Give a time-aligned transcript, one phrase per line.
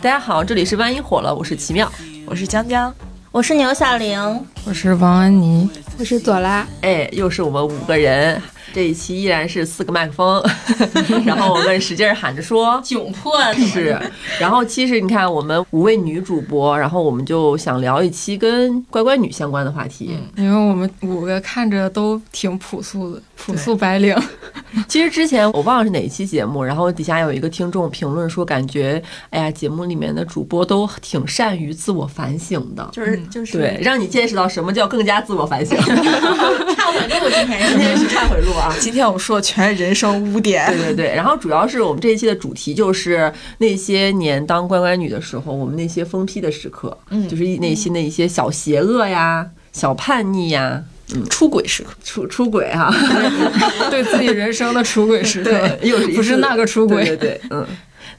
[0.00, 1.90] 大家好，这里是万一火了，我是奇妙，
[2.24, 2.94] 我是江江，
[3.32, 5.68] 我是牛小玲，我是王安妮，
[5.98, 6.64] 我是左拉。
[6.82, 8.40] 哎，又是我们五个人。
[8.72, 10.42] 这一期依然是四个麦克风，
[11.24, 13.98] 然后我们使劲喊着说， 窘迫是。
[14.38, 24.16] 然后其实你看，我们五位女主播，然后我们就想聊一期跟乖乖女相关的话题，因为我们五个看着都挺朴素的，朴素白领。
[24.86, 35.76] 其实之前我忘了是哪一期节目，然后底下有一个听众评论说，感觉哎呀，节目里面的主播都挺善于自我反省的，就是就是对，让你见识到什么叫更加自我反省。
[35.78, 38.74] 忏悔录今天今天是忏悔录啊！
[38.80, 40.66] 今天我们说的全是人生污点。
[40.72, 50.82] 对对对，然后主要是我们这一期的主题就是那些年当乖乖女的时候，我们那些疯批的时刻，嗯，就是内心的一些小邪恶呀、小叛逆呀，
[51.14, 52.92] 嗯，出轨时刻，出出轨哈，
[53.90, 55.50] 对自己人生的出轨时刻，
[55.82, 57.66] 又不是那个出轨，对对，嗯。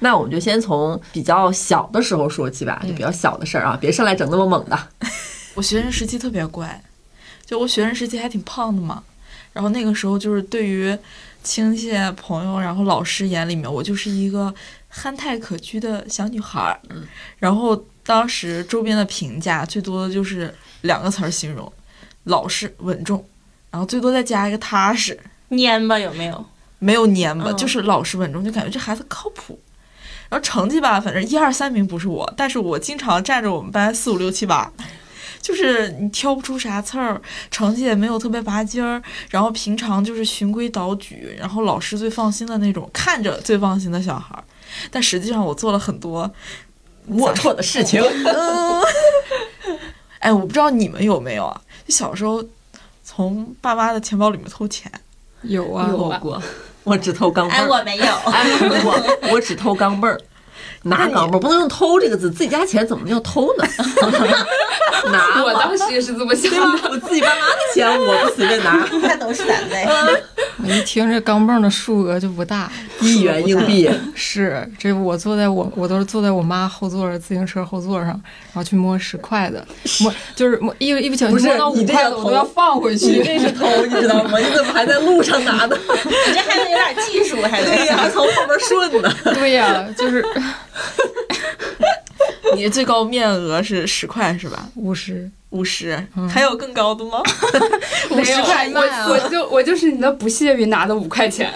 [0.02, 4.80] 那我们就先从比较小的时候说起吧，就比较小的事儿啊，别上来整那么猛的。
[5.56, 6.81] 我学生时期特别乖。
[7.46, 9.03] 就我学生时期还挺胖的嘛，
[9.53, 10.97] 然后那个时候就是对于
[11.44, 14.53] 亲戚朋友，然后老师眼里面，我就是一个
[14.88, 16.80] 憨态可掬的小女孩儿。
[16.89, 17.03] 嗯，
[17.38, 21.72] 然后当时周边的评价最多的就是两个词儿形容：
[22.25, 23.25] 老实稳重，
[23.72, 25.19] 然后最多再加一个踏实。
[25.50, 26.45] 蔫吧有没有？
[26.78, 29.59] 没有蔫吧，就是老实稳重，就感觉这孩子靠谱。
[30.30, 34.72] 然后成绩吧，反正一二三名不是我，但是我经常占着我们班四五六七八。
[35.42, 44.44] 就是你挑不出啥刺儿，成绩也没有特别拔尖儿，然后平常就是循规蹈矩，然后老师最放心的那种，看着最放心的小孩儿。
[44.92, 46.30] 但实际上我做了很多
[47.09, 48.04] 龌龊的事情。
[50.20, 51.62] 哎，我不知道你们有没有啊？
[51.88, 52.44] 就小时候
[53.03, 54.92] 从爸妈的钱包里面偷钱，
[55.44, 56.42] 有啊，有过。
[56.84, 57.56] 我只偷钢镚儿。
[57.56, 58.06] 哎，我没有。
[58.06, 58.46] 哎，
[58.84, 60.19] 我我只偷钢镚儿。
[60.84, 63.66] 拿钢镚儿不能用偷这个字，自己家钱怎么能叫偷呢？
[65.12, 66.90] 拿，我当时也是这么想的。
[66.90, 68.85] 我自己爸妈的钱，我不随便拿。
[69.01, 70.22] 那都是咱的。
[70.62, 72.69] 我一听这钢镚的数额就不大，
[73.00, 73.89] 一元硬币。
[74.13, 79.66] 是，这我坐在我我都是坐在我妈后座自行车后座上，然后去摸十块的，
[80.01, 83.06] 摸就是摸一一不小心摸到五块的，我都要放回去。
[83.07, 84.38] 你这是偷，你知道吗？
[84.38, 85.78] 你怎么还在路上拿的？
[86.06, 89.09] 你这还得有点技术，还得呀，还从后边顺呢。
[89.34, 90.25] 对呀，就是。
[92.56, 94.67] 你最高面额是十块是吧？
[94.75, 97.22] 五十，五十，还有更高的吗？
[98.12, 101.53] 五十块，我我就我就是你的不屑于拿的五块钱。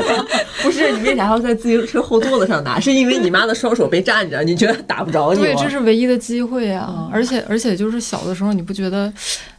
[0.62, 2.80] 不是你为啥要在自行车后座子上拿？
[2.80, 5.40] 是因为你妈的双手被占着，你觉得打不着你？
[5.40, 7.08] 对，这是唯一的机会啊！
[7.12, 9.12] 而且而且就是小的时候，你不觉得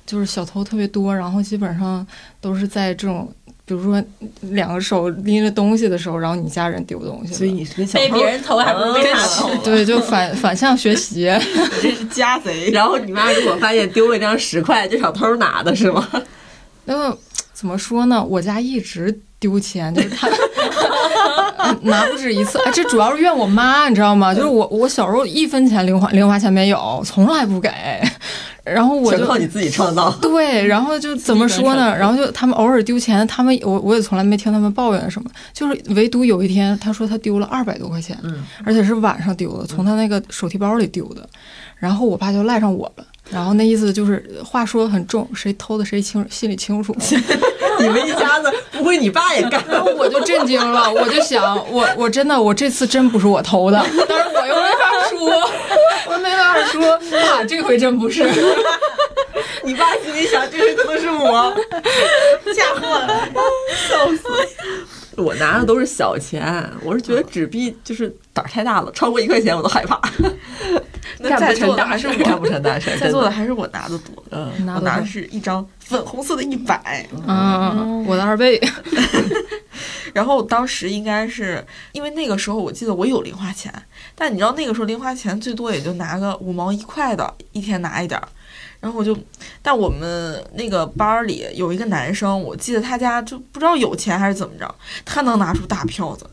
[0.05, 2.05] 就是小偷特别多，然后基本上
[2.41, 3.31] 都是在这种。
[3.71, 4.03] 比如说，
[4.51, 9.49] 两个手拎着东西的时候，然后你家人丢东西，所以你是被别人偷还不是被他偷？
[9.63, 11.23] 对，就反反向学习，
[11.81, 12.69] 这是家贼。
[12.75, 16.05] 然后你妈如果发现丢了一张十块，这小偷拿的是吗？
[16.85, 17.17] 那么
[17.53, 18.21] 怎么说呢？
[18.23, 20.27] 我家一直丢钱，就是他
[21.81, 22.59] 拿不止一次。
[22.65, 24.33] 哎，这主要是怨我妈，你知道吗？
[24.33, 27.69] 就是我我小时候一分钱零花零花钱没有，从来不给。
[28.63, 30.11] 然后我就靠你自己创造。
[30.21, 31.97] 对，然后就怎么说呢？
[31.97, 35.29] 然后就他们偶尔丢钱，他们我我也从来没听他们抱怨什么。
[35.51, 41.27] 就是唯独有一天，他说他丢了二百多块钱，嗯，而且是晚上丢的，从他那个手提包里丢的。
[41.77, 43.05] 然后我爸就赖上我了。
[43.31, 46.95] 然后那意思就是话说的很重，谁偷的谁清心里清楚。
[47.79, 49.63] 你们一家子不会你爸也干？
[49.67, 55.49] 然后我就震惊了，我就想，我我真的我这次真不是我偷的，但是我又没法说，
[56.07, 58.23] 我没法说，爸这回真不是。
[59.63, 61.55] 你爸心里想，这回可能是我，
[62.53, 63.27] 嫁祸了，
[63.87, 65.00] 笑死。
[65.17, 69.99] 我拿的都是小钱，我是觉得纸币就是胆儿太大了，超过一块钱我都害怕。
[71.19, 74.23] 那在座的还是我干不成大事， 在座的还是我拿的多。
[74.31, 77.05] 嗯，我拿的是一张粉红色的一百。
[77.27, 78.59] 嗯，我的二倍。
[80.13, 81.63] 然后当时应该是
[81.93, 83.73] 因为那个时候，我记得我有零花钱，
[84.15, 88.27] 但你知道那个时候零花钱最多也就拿个五毛一块的，一天拿一点儿。
[88.81, 89.17] 然后我就，
[89.61, 94.75] 但我们那个班里有一个男生，我记得他家就不知道有钱还是怎么着，
[95.05, 96.25] 他能拿出大票子，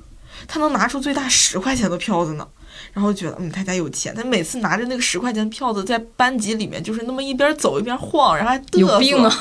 [0.48, 2.48] 他能拿出最大十块钱的票子呢。
[2.94, 4.14] 然后觉得，嗯，他家有钱。
[4.14, 8.92] 他每次拿着那个十块钱的票子在班级里面，就是那么一边走一边晃，然后还嘚瑟。
[8.94, 9.36] 有病啊！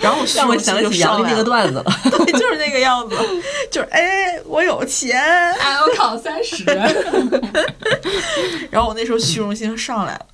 [0.00, 3.16] 然后 让我想起杨丽那个段子了， 对，就是那个样子，
[3.70, 6.62] 就是哎，我有钱，哎，我考三十。
[8.70, 10.26] 然后我那时候虚荣心上来了。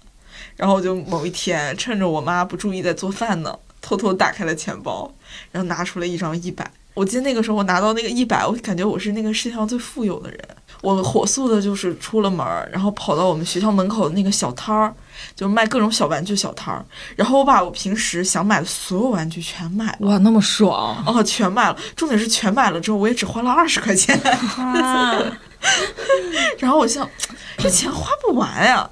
[0.60, 5.10] 然后我就某一天趁着我妈不注意在做饭呢，偷偷打开了钱包，
[5.50, 6.70] 然后拿出了一张一百。
[6.92, 10.38] 我记得那个时候我拿到那个一百，我感觉我是那个世界上最富有的人。
[10.82, 14.94] 我火速的就是出了门，然后跑到我们学校门口的那个小摊儿，
[15.34, 16.84] 就是卖各种小玩具小摊儿，
[17.16, 20.08] 然后我把我平时想买的所有玩具全买了。
[20.08, 21.02] 哇，那么爽！
[21.06, 24.18] 哦，全买了，重点是全买了之后，我也只花了二十块钱。
[26.58, 27.08] 然后我想，
[27.56, 28.90] 这钱花不完呀。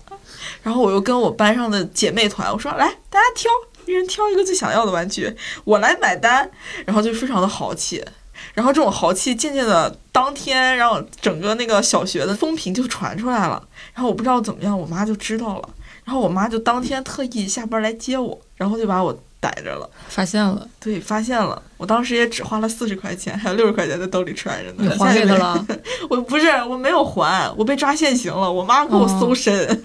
[0.68, 3.50] 然后我又跟我班上的姐妹团，我说来，大家挑，
[3.86, 5.34] 一人挑一个最想要的玩具，
[5.64, 6.50] 我来买单。
[6.84, 8.04] 然后就非常的豪气。
[8.52, 13.66] 然后这种豪气渐渐的，当天，然后整个那个小学的风评就传出来了。
[13.94, 15.70] 然后我不知道怎么样，我妈就知道了。
[16.04, 19.88] 然后我妈就当天特意下班来接我，然后就把我逮着了。
[20.10, 21.62] 发现了，对，发现了。
[21.78, 24.76] 我当时也只花了四十块钱，还有六十块钱在兜里揣着呢。
[24.78, 25.66] 你还给他了？
[26.10, 28.50] 我不是，我没有还，我被抓现行了。
[28.50, 29.82] 我妈给我搜身，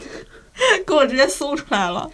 [0.86, 2.10] 给我直接搜出来了。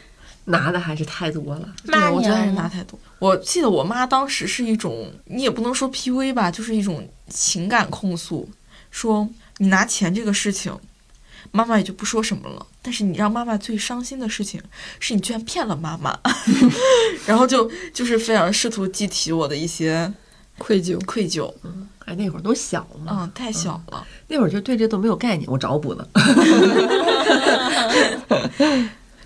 [0.46, 2.98] 拿的还是太多了，对，我觉得还是拿太多。
[3.20, 8.50] 我记得我妈当时是一种，你也不能说 PUA 吧，就是一种情感控诉，
[8.90, 10.76] 说你拿钱这个事情，
[11.52, 12.66] 妈妈也就不说什么了。
[12.82, 14.60] 但是你让妈妈最伤心的事情，
[15.00, 16.18] 是你居然骗了妈妈，
[17.28, 20.12] 然后就就是非常试图激起我的一些
[20.58, 21.54] 愧疚，愧疚。
[21.64, 26.04] 嗯，哎，那会儿都小嘛，嗯，太小了，那会儿就对这都没有概念，我找补呢。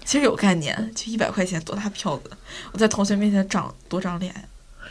[0.03, 2.29] 其实有概念，就一百块钱多大票子，
[2.73, 4.35] 我在同学面前长多长脸。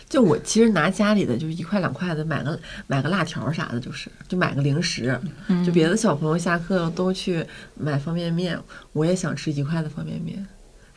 [0.09, 5.21] 就我其实拿家里的就是一块两块的买个买个辣条啥的，就是就买个零食。
[5.65, 8.59] 就别的小朋友下课都去买方便面，
[8.93, 10.47] 我也想吃一块的方便面，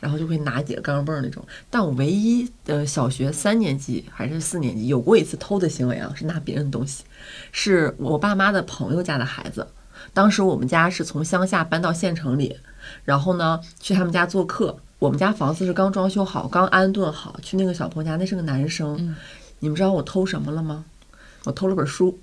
[0.00, 1.44] 然后就会拿几个钢镚那种。
[1.70, 7.04] 但我唯一的小学三年级还是四年级有过一次偷的行为啊，是拿别人的东西，
[7.52, 9.66] 是我爸妈的朋友家的孩子。
[10.12, 12.56] 当时我们家是从乡下搬到县城里。
[13.04, 14.78] 然后呢，去他们家做客。
[15.00, 17.36] 我们家房子是刚装修好，刚安顿好。
[17.42, 19.16] 去那个小朋友家，那是个男生。
[19.58, 20.84] 你们知道我偷什么了吗？
[21.44, 22.16] 我偷了本书。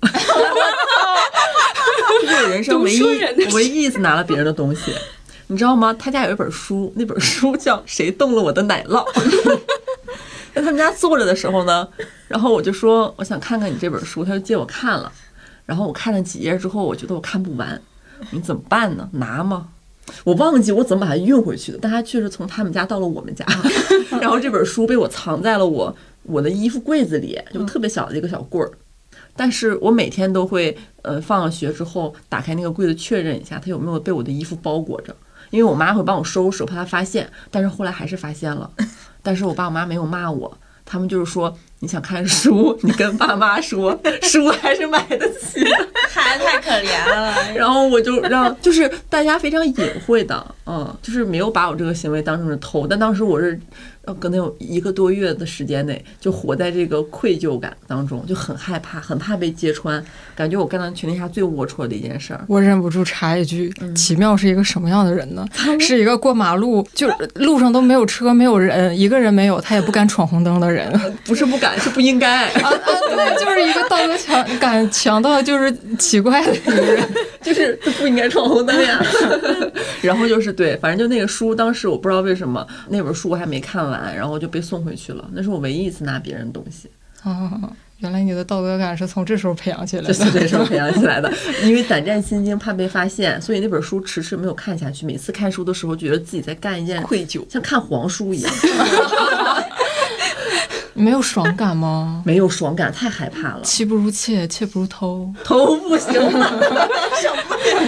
[2.22, 3.02] 这是我人生唯一
[3.52, 4.94] 唯一一次拿了别人的东西。
[5.54, 5.94] 你知道吗？
[5.96, 9.08] 他家有一本书，那本书 叫《谁动了我的奶酪》。
[10.52, 11.88] 在他们家坐着的时候呢，
[12.26, 15.12] 然后我就说我想看看你这本书，他就借我看了。
[15.64, 17.80] 然后我看了几页之后，我觉得我看不完，
[18.32, 19.08] 你怎么办呢？
[19.12, 19.68] 拿吗？
[20.24, 23.46] 我忘记我怎么把它运回去的，但它确实从他们家到了我们家，
[24.20, 28.72] 然后这本书被我藏在了我我的衣服柜子里，就特别小的一个小柜儿。
[29.36, 35.14] 但是我每天都会，呃，放了学之后打开那个柜子确认一下，它有没有被我的衣服包裹着，
[35.54, 37.30] 因为我妈会帮我收拾，我怕她发现。
[37.48, 38.68] 但是后来还是发现了，
[39.22, 41.56] 但是我爸我妈没有骂我，他们就是说。
[41.84, 43.94] 你想看书，你跟爸妈说，
[44.24, 45.62] 书还是买得起。
[46.08, 47.34] 孩子太可怜了。
[47.54, 49.74] 然后我就让，就是大家非常隐
[50.06, 53.60] 晦的，嗯，就是没有把我这个行为当成是偷，但当时我是。
[54.20, 60.04] 可能有一个多月的时间内，就活在这个愧疚感当中，就很害怕，很怕被揭穿，
[60.36, 62.44] 感觉我干了全天下最龌龊的一件事儿。
[62.46, 65.48] 我忍不住插一句：奇妙是一个什么样的人呢？
[65.80, 70.92] 是一个过马路就路上都没有车、没有人，一个人没有，他也不敢闯红灯的人。
[71.24, 72.48] 不是不敢，是不应该。
[72.48, 72.70] 啊啊，
[73.14, 77.08] 对，就是一个道德强感强到就是奇怪的一个人，
[77.42, 79.04] 就是不应该闯红灯呀。
[80.02, 84.14] 然后就是对，反正就那个书，当时我不知道为什么那本书我还没看完。
[84.14, 86.88] 然后就被送回去了，那是我唯一一次拿别人东西。
[87.24, 87.50] 哦，
[87.98, 91.32] 原来你的道德感是从这时候培养起来的，是这时候培养起来的。
[91.64, 95.06] 因为胆战心惊，怕被发现，所以那本书迟迟没有看下去。
[95.06, 98.52] 每次看书的时候，觉得自己在干一件愧疚，像看黄书一样。
[100.94, 102.22] 没有爽感吗？
[102.26, 103.60] 没有爽感，太害怕了。
[103.62, 106.12] 妻不如妾，妾不如偷，偷不行。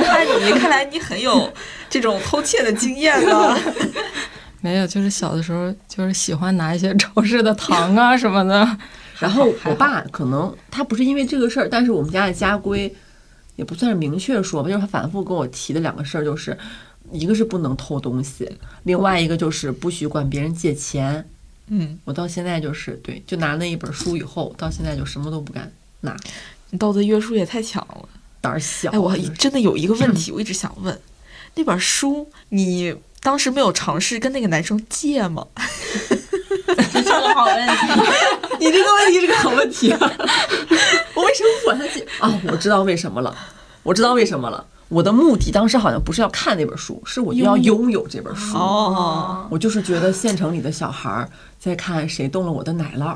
[0.04, 1.50] 看 你，看来你很有
[1.88, 3.56] 这种偷窃的经验呢。
[4.60, 8.76] 没有，就是小的时候就是喜欢拿一些超市的糖啊什么的。
[9.20, 12.92] 然后我爸可能他不是因为这个事儿，但是我们家的家规
[13.54, 16.56] 也不算是明确说吧，就是他反复跟我提的两个事儿，就是
[17.12, 18.50] 一个是不能偷东西，
[18.82, 21.24] 另外一个就是不许管别人借钱。
[21.68, 25.70] 嗯，我到现在就是对，就拿那一本书以后，到现在就什么都不敢
[26.00, 26.16] 拿。
[26.70, 28.08] 你道德约束也太强了，
[28.40, 28.90] 胆儿小。
[28.90, 30.98] 哎，我真的有一个问题，我一直想问，
[31.54, 32.94] 那本书你。
[33.22, 35.44] 当时没有尝试跟那个男生借吗？
[35.58, 37.74] 这是个好问题。
[38.60, 39.98] 你这个问题是个好问题啊！
[41.12, 42.40] 我为什么不管他借啊？
[42.46, 43.36] 我知道为什么了，
[43.82, 44.64] 我知道为什么了。
[44.88, 48.56] 我的目的当时好像不是要看那本书，是我要拥有这本书。
[48.56, 51.28] 哦，我就是觉得县城里的小孩
[51.58, 53.14] 在看《谁动了我的奶酪》，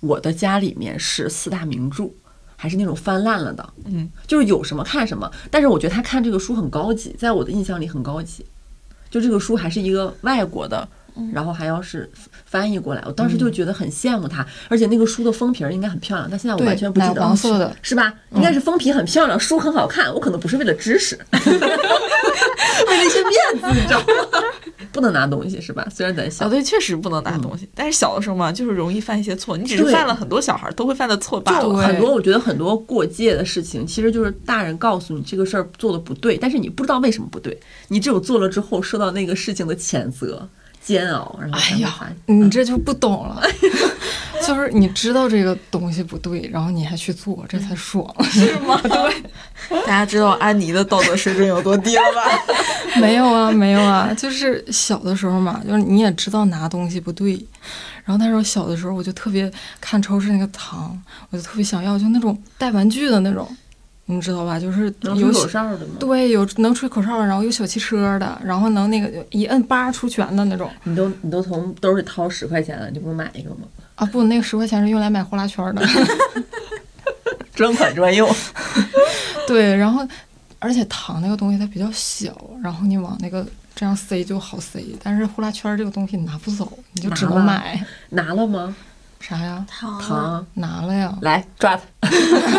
[0.00, 2.08] 我的家里面是四大名著，
[2.56, 3.68] 还是那种翻烂了的。
[3.84, 5.30] 嗯，就是有什么看什么。
[5.50, 8.46] 但是我觉得他看这个书很高级，在我的印象里很高级。
[9.10, 10.88] 就这个书还是一个外国的
[11.32, 12.08] 然后还要是
[12.50, 18.12] 翻译过来，我当时就觉得很羡慕他，而且那个书的封皮儿应该很漂亮，但现在我完全不记得黄色的是吧？
[18.34, 24.42] 应该是封皮很漂亮，书很好看，我可能不是为了知识， 为了一些面子，你知道吗？
[24.92, 25.86] 不能拿东西是吧？
[25.94, 27.68] 虽然咱小啊，，对，确实不能拿东西。
[27.72, 29.56] 但是小的时候嘛，就是容易犯一些错。
[29.56, 31.62] 你只是犯了很多小孩都会犯的错罢了。
[31.62, 40.48] 就很多，我觉得很多过界的事情，其实就是大人告诉你这个事儿做的不对，但是你不知道为什么不对，你只有做了之后受到那个事情的谴责、
[40.90, 41.94] 煎熬，然后才哎呀。
[42.26, 43.40] 你这就不懂了，
[44.44, 48.04] 就是你知道这个东西不对，然后你还去做，这才爽。
[48.30, 48.80] 是吗？
[48.82, 49.22] 对
[49.82, 52.22] 大家知道安妮的道德水准有多低了吧？
[53.00, 57.34] 没有啊，没有啊，就是小的时候嘛，就是你也知道拿东西不对，
[58.04, 59.48] 然后那时候小的时候我就特别
[59.80, 63.48] 看超市那个糖，我就特别想要，就那种带玩具的那种，
[64.10, 64.58] 你知道吧？
[64.58, 65.94] 就是有口哨的吗？
[65.98, 73.60] 对有能吹口哨的，然后有小汽车的，然后能那个一摁叭出拳的那种你都你都从兜里掏十块钱了，你就不买一个吗？
[73.94, 74.04] 啊！
[74.06, 75.86] 不，那个十块钱是用来买呼啦圈的。
[77.54, 78.28] 专款专用。
[79.46, 80.06] 对，然后
[80.58, 88.74] 而且糖那个东西它比较小，然后你往那个这样塞就好塞，但是呼啦圈这个东西你拿不走，你就只能买拿了吗？
[89.20, 89.64] 啥呀？
[89.68, 91.16] 糖糖，拿了呀。
[91.20, 92.10] 来抓他！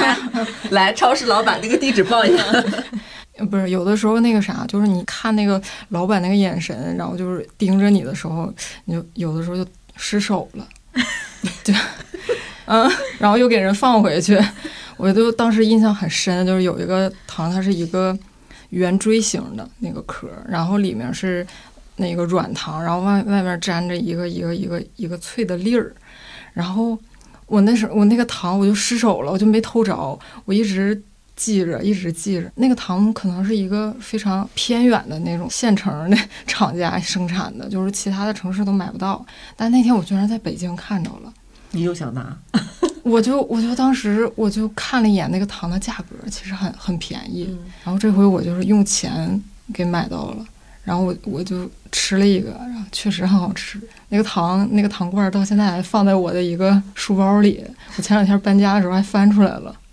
[0.71, 2.43] 来，超市老板那个地址报一下。
[3.37, 8.53] 呃 不是有的时候那个啥，就是你看那个老板那个眼神，然后就是盯着你的时候，
[8.85, 9.65] 你就有的时候就
[9.95, 10.67] 失手了，
[11.63, 11.73] 对
[12.65, 14.39] 嗯，然后又给人放回去。
[14.97, 18.15] 我就当时印象很深，就是有一个糖，它是一个
[18.69, 21.45] 圆锥形的那个壳，然后里面是
[21.95, 25.91] 那个软糖，然后外外面粘着一个一个一个一个脆的粒儿，
[26.53, 26.97] 然后
[27.47, 31.01] 我那时候我那个糖我就失手了，我就没偷着，我一直
[31.35, 32.51] 记着，一直记着。
[32.55, 39.25] 那个糖可能是一个非常偏远的那种县城的厂家生产的，就是其他的城市都买不到。
[39.55, 41.33] 但那天我居然在北京看着了，
[41.71, 42.37] 你又想拿？
[43.03, 47.49] 我就我就当时我就看了一眼那个糖的价格，其实很很便宜。
[47.83, 49.41] 然后这回我就是用钱
[49.73, 50.45] 给买到了，
[50.83, 53.79] 然后我我就吃了一个，然后确实很好吃。
[54.09, 57.63] 那个糖那个糖罐儿到现在还放在我的一个书包里，
[57.97, 59.75] 我前两天搬家的时候还翻出来了。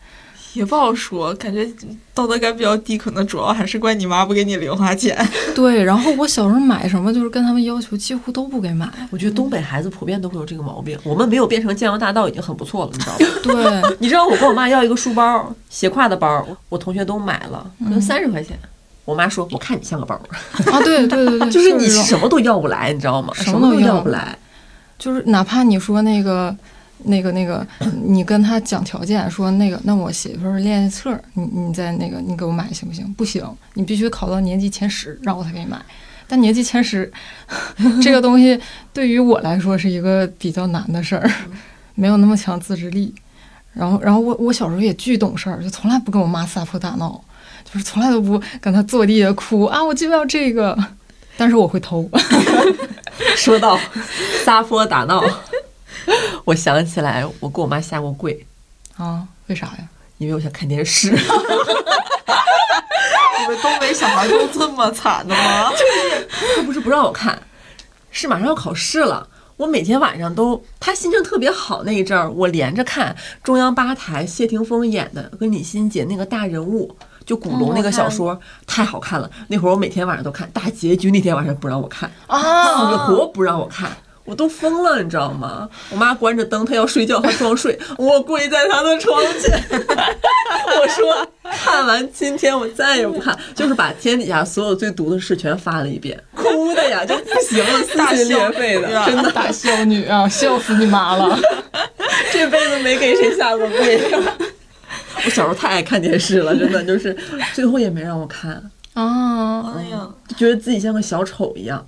[0.54, 1.68] 也不好说，感觉
[2.14, 5.16] 道德感比较低，可能主要还是怪你妈不给你零花钱。
[5.54, 8.88] 对，然后我小时候买什么就是跟他们要求几乎都不给买。
[9.11, 10.99] 我觉得东北孩子普遍都会有这个毛病。
[11.04, 13.18] 我们没有变成江洋大盗已经很不错了，你知道吗？
[13.83, 18.59] 对， 你知道我跟我妈要一个书包，斜挎的包，我同学都买了，可能三十块钱。
[19.09, 20.15] 我妈说：“我看你像个包。
[20.15, 23.33] 啊，对对对对， 就是你什么都要不来，你知道吗？
[23.35, 24.37] 什什么都要不来。
[24.99, 26.55] 就是哪怕你说那个。
[27.05, 27.65] 那个那个，
[28.03, 33.15] 你跟他讲条件，说那个，那我写一份练习册，你你再那个，你给我买行不行？
[33.15, 35.81] 不行，你必须考到年级前十，然后我才给你买。
[36.27, 37.09] 但年级前十
[38.03, 38.61] 这个东西
[38.93, 41.31] 对于我来说是一个比较难的事儿，
[41.95, 43.15] 没有那么强自制力。
[43.73, 47.23] 然后，然后我我小时候也巨懂事儿，就从来不跟我妈撒泼打闹，
[47.72, 50.76] 就是从来都不跟他坐地下哭啊，我就要这个。
[51.37, 52.08] 但是我会偷。
[53.37, 53.78] 说到
[54.44, 55.22] 撒泼打闹，
[56.44, 58.46] 我想起来，我跟我妈下过跪，
[58.96, 59.22] 啊？
[59.46, 59.88] 为啥呀？
[60.18, 61.10] 因为我想看电视。
[61.14, 61.18] 你
[63.48, 65.70] 们东北小孩都这么惨的吗？
[65.78, 67.40] 就是他不是不让我看，
[68.10, 69.28] 是马上要考试了。
[69.56, 76.96] 我每天晚上都，他心情特别好那一阵儿，我连着看中央八台谢霆锋演的跟李心洁那个大人物，
[77.28, 79.30] 就古龙那个小说，太好看了。
[79.49, 83.94] 那会儿我每天晚上都看，大结局那天晚上不让我看，死活不让我看。
[84.25, 85.68] 我都疯了，你知道吗？
[85.90, 101.38] 我妈关着灯，她要睡觉，她装睡，我跪在她的床前， 我说看完今天我再也不看，就是把天底下所有最毒的事全发了一遍，哭的呀就不行了，撕心裂肺的，真的， 大孝女啊，笑死你妈了！
[102.32, 104.00] 这辈子没给谁下过跪。
[105.25, 107.16] 我小时候太爱看电视了，真的就是
[107.54, 108.52] 最后也没让我看，
[108.94, 111.84] 啊，哎呀，觉得自己像个小丑一样。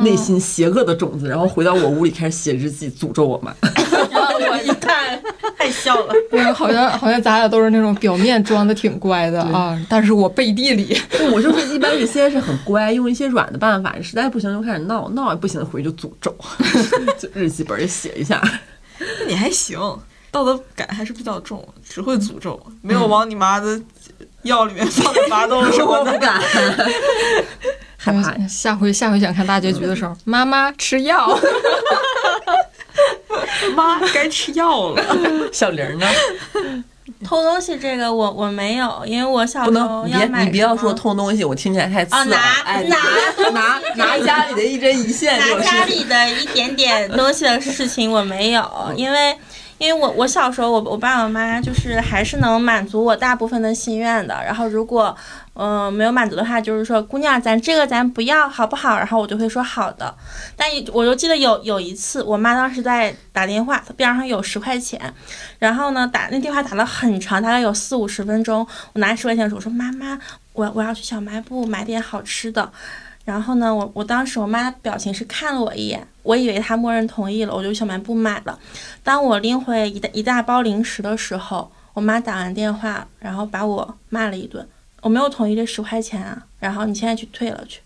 [0.00, 3.52] 内心邪恶的种子，然后回到我屋里开始写日记，诅咒我妈。
[4.48, 5.20] 我一看，
[5.58, 6.14] 太笑了。
[6.30, 10.96] 对，好像好像咱俩都是那种表面装的挺乖的啊，但是我背地里，
[11.32, 16.32] 我就是一般是先是很乖，用一些软的办法，实在不行就开始闹，闹也不行回去就诅咒，
[17.18, 18.40] 就日记本里写一下。
[19.00, 19.76] 那你还行，
[20.32, 23.80] 道德感还是比较重，只会诅咒，没有往你妈的
[24.42, 26.10] 药里面放点麻豆什么的。
[26.10, 26.40] 我不敢，
[27.98, 28.34] 害怕。
[28.48, 31.38] 下回下回想看大结局的时候， 妈妈吃药。
[33.76, 35.02] 妈该吃药了。
[35.52, 36.06] 小玲呢？
[37.24, 42.24] 偷东西这个我我没有，因为我小时候能，你别买你不要说偷东西，我听起来太刺。
[42.24, 42.96] 拿哎，拿
[43.50, 45.60] 拿拿家里的一针一线拿。
[45.60, 49.36] 家里的一点点东西的事情我没有，因为
[49.82, 55.14] 因为我我小时候我我爸我妈就是还是能满足我大部分的心愿的，然后如果
[55.54, 58.96] 嗯、没有满足的话，就是说姑娘咱这个咱不要好不好？
[58.96, 60.14] 然后我就会说好的，
[60.56, 65.12] 但我就记得有有一次我妈当时在打电话，她边上有十块钱，
[65.58, 70.16] 然后呢打那电话打了很长，大概有四五十分钟，我拿十块钱的时候我说妈妈
[70.52, 72.70] 我我要去小卖部买点好吃的。
[73.24, 78.58] 然后呢，我我当时我妈表情是看了我一眼，我以为她默认同意了，我就去小卖部买了。
[79.02, 84.66] 当我拎回一大一大包零食的时候，我妈打完电话，然后把我骂了一顿。
[85.00, 87.80] 我没有同意这十块钱啊，然后你现在去退了去。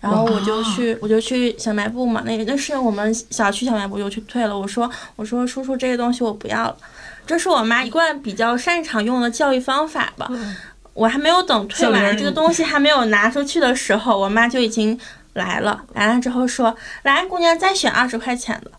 [0.00, 4.58] 然后我就去，我就去小卖部嘛，那那是我们小区小卖部，就去退了。
[4.58, 6.76] 我说我说叔叔，这些东西我不要了。
[7.24, 10.28] 这是我妈一贯比较擅长用的教育方法吧。
[10.94, 14.98] 我还没有等退完这个东西还没有拿出去的时候， 我妈就已经
[15.34, 15.82] 来了。
[15.94, 18.70] 来了之后说：“来，姑娘，再选二十块钱的。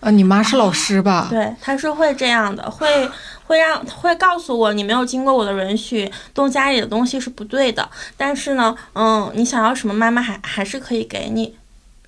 [0.00, 1.26] 啊，你妈是老师吧？
[1.28, 3.10] 对，她是会这样的，会
[3.46, 7.88] 会让会告诉我，你没有经过我的允许动家里的东西是不对的。
[8.16, 11.56] 但是呢，嗯，你想要什么，妈妈还还是可以给你，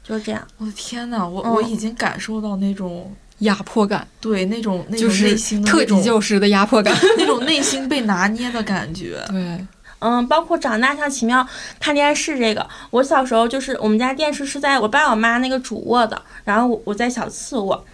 [0.04, 0.40] 就是这样。
[0.58, 6.94] 我的天呐，我、嗯我已经感受到那种压迫感，对那种那种就是内心的特种级教师的压迫感。
[7.18, 9.22] 那种内心被拿捏的感觉。
[9.28, 9.66] 对，
[9.98, 11.46] 嗯，包括长大像奇妙
[11.78, 17.84] 看电视这个，我小时候就是我们家电视是在我爸我妈那个主卧的，然后我我在小次卧。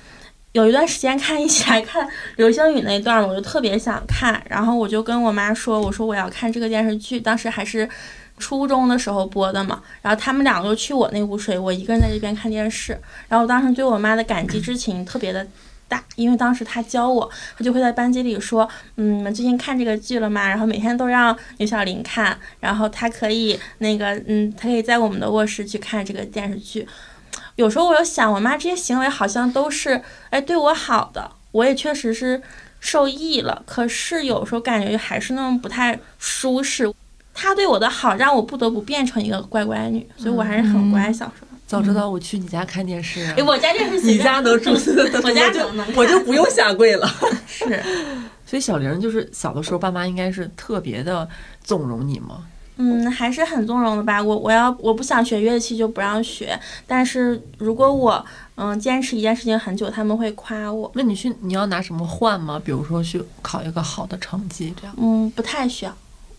[0.52, 7.86] 有一段时间看一起来看流星雨那一段，我就特别想看，然后我就跟我妈说，我说我要看这个电视剧，当时还是
[8.38, 12.92] 初中的时候播的嘛，然后他们两个就去我那屋睡，我一个人在这边看电视，
[13.28, 15.46] 然后我当时对我妈的感激之情特别的
[15.88, 20.48] 大，因为当时她教我，她就会在班级里说，嗯，你们最近看这个剧了吗？
[20.48, 26.86] 然后每天都让刘小玲看，然后她可以那个，嗯，她可以在我们的卧室去看这个电视剧。
[27.54, 32.42] 有时候我又想，我妈这些行为好像都是哎对我好的，我也确实是
[32.80, 33.62] 受益了。
[33.64, 36.92] 可是有时候感觉还是那么不太舒适。
[37.38, 41.12] 她对我的好让我不得不变成一个乖乖女，所以我还是很乖。
[41.12, 44.70] 小时候，早知道我去你家看电视啊哎，，我家电视你家能住，
[45.22, 47.06] 我家我就能能我就不用下跪了。
[47.46, 47.82] 是。
[48.46, 51.28] 所以小玲就是小的时候，爸妈应该是特别的
[51.62, 52.46] 纵容你吗？
[52.78, 54.22] 嗯，还是很纵容的吧。
[54.22, 58.24] 我我要我不想学乐器就不让学，但是如果我
[58.56, 60.90] 嗯坚持一件事情很久，他们会夸我。
[60.94, 62.60] 那你去你要拿什么换吗？
[62.64, 64.94] 比如说去考一个好的成绩，这样。
[64.98, 65.96] 嗯，不太需要。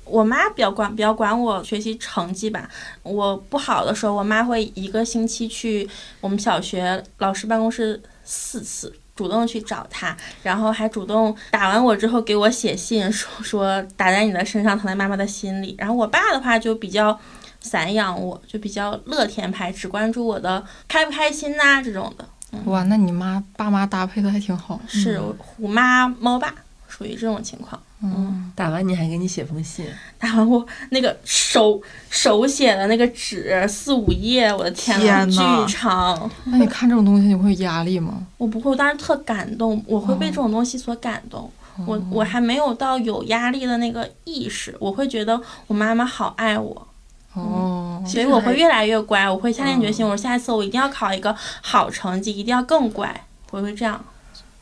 [0.10, 2.70] 我妈比较管比较管我学习成绩吧。
[3.04, 5.88] 我不好的时候，我妈会一个星期去
[6.22, 15.76] 我们小学老师办公室四次，主动去找他，然后还主动打完我之后给我写信说说打在你的身上，疼在妈妈的心里。
[15.78, 17.20] 然后我爸的话就比较
[17.60, 22.28] 散养我，就比较乐天派，只关注我的开不开心呐、这种的。
[22.66, 24.80] 哇，那你妈爸妈搭配的还挺好。
[24.88, 26.54] 是虎妈猫爸，
[26.88, 27.82] 属于这种情况。
[28.04, 29.86] 嗯，打完你还给你写封信，
[30.20, 31.82] 打完我那个手
[32.12, 36.30] 手写的那个纸四五页，我的天呐，巨长！
[36.46, 38.26] 那你看这种东西，你会有压力吗？
[38.38, 41.52] 我不会，我当时特感动，我会被这种东西所感动。
[41.86, 46.88] 我我还没有到有压力的那个意识，我会觉得我妈妈好爱我，
[47.34, 49.30] 哦，所以我会越来越乖。
[49.30, 53.26] 我会下定决心，我说下一次我一定要考一个好成绩，一定要更乖。
[53.50, 54.04] 我会这样。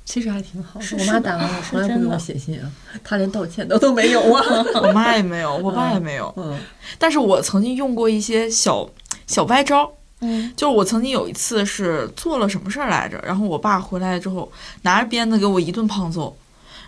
[0.05, 2.71] 其实还挺好我妈打完我从来不给我是真的写信啊，
[3.03, 4.43] 她连道歉的都没有啊。
[4.83, 6.31] 我妈也没有，我爸也没有。
[6.37, 6.57] 嗯，
[6.99, 8.87] 但是我曾经用过一些小
[9.25, 9.91] 小歪招，
[10.21, 10.53] 嗯。
[10.55, 14.49] 就是我曾经有一次是做了什么事儿来着，然后我爸回来之后
[14.83, 16.37] 拿着鞭子给我一顿胖揍，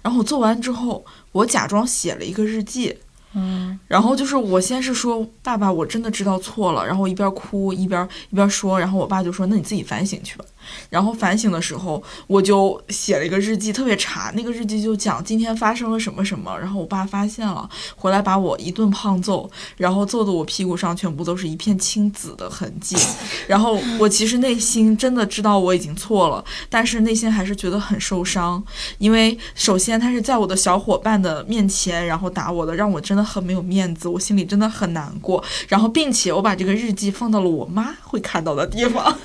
[0.04, 2.96] 然后我做完之后，我假装写了一个日记，
[3.34, 10.46] 嗯，然后就是我先是说爸爸，我真的知道错了，然后我一边哭一边一边说，然后我爸就说那你自己反省去吧。
[10.90, 16.58] 然后反省的时候，我就写了一个日记，特别长，那个日记就讲今天发生了什么什么。
[16.58, 22.96] 然后我爸发现了，回来把我一顿胖揍，然后揍得我屁股上全部都是一片青紫的痕迹。
[23.48, 28.64] 然后我其实内心真的知道我已经错了，但是内心还是觉得很受伤，
[28.98, 35.44] 因为首先他是在我的小伙伴的面前，然后打我的，让我真的很没有面子，我心里真的很难过。
[35.68, 39.18] 然后并且我把这个日记放到了我妈会看到的地方。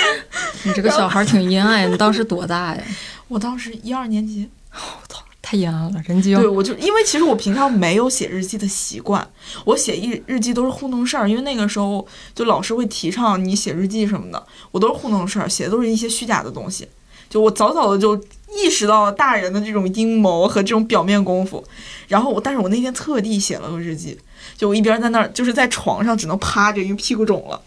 [0.64, 2.82] 你这个小孩挺阴暗呀，你当时多大呀？
[3.28, 6.46] 我当时一二年级，我操太阴暗了，人精对。
[6.46, 9.26] 我就因为其实我平常没有写日记的习惯，
[9.64, 16.88] 我写日日记都是糊弄事儿，因为那个时候就老师会提倡你写日记什么的，我都是糊弄事儿，写的都是一些虚假的东西。
[17.28, 18.14] 就我早早的就
[18.54, 21.64] 意识到了大人的这种阴谋和这种表面功夫。
[22.06, 24.18] 然后我，但是我那天特地写了个日记，
[24.54, 27.58] 就我一边在那儿，就是在床上只能趴着，因为屁股肿了。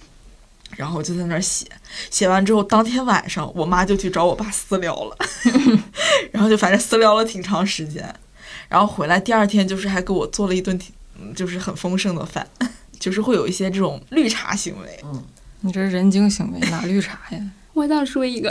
[0.75, 1.65] 然后我就在那儿写，
[2.09, 5.17] 写完之后，当天晚上我妈就去找我爸私聊了，
[6.31, 8.13] 然后就反正私聊了挺长时间。
[8.67, 10.91] 然后回来第二天就是还给我做了一顿挺，
[11.35, 12.45] 就是很丰盛的饭，
[12.99, 14.99] 就是会有一些这种绿茶行为。
[15.03, 15.23] 嗯，
[15.61, 17.39] 你这是人精行为哪绿茶呀？
[17.73, 18.49] 我想说一个，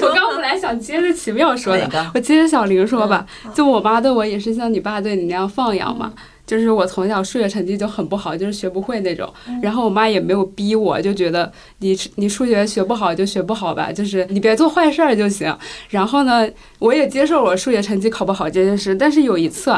[0.00, 3.26] 我刚本来想接着奇妙说的，我接着小玲说吧。
[3.52, 6.12] 就我妈对我也是像你爸对你那样放养嘛，
[6.46, 9.32] 就是我从小数学成绩就很不好，就是学不会那种。
[9.62, 15.56] 然后我妈也没有逼我，就觉得你你数学学不好就学不好吧，就是你别做坏事儿就行。
[15.88, 18.94] 然后呢，我也接受我数学成绩考不好这件事。
[18.94, 19.70] 但是有一次，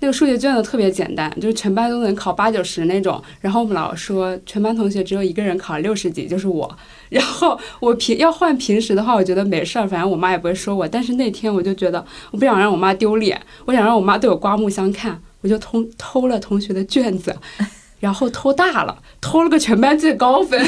[0.00, 3.20] 那个数学卷子特别简单，就是全班都能考八九十那种。
[3.40, 6.70] 然后我们老师说，全班同学只有一个人考六十几，就是我。
[7.08, 10.86] 然后我平要换平时的话，我觉得没事儿，反正我妈也不会说我。
[10.86, 17.36] 但是那天我就觉得，我不想让我妈丢脸，我想让我妈对我刮目相看，我就偷偷了同学的卷子，
[18.00, 20.58] 然后偷大了，偷了个全班最高分。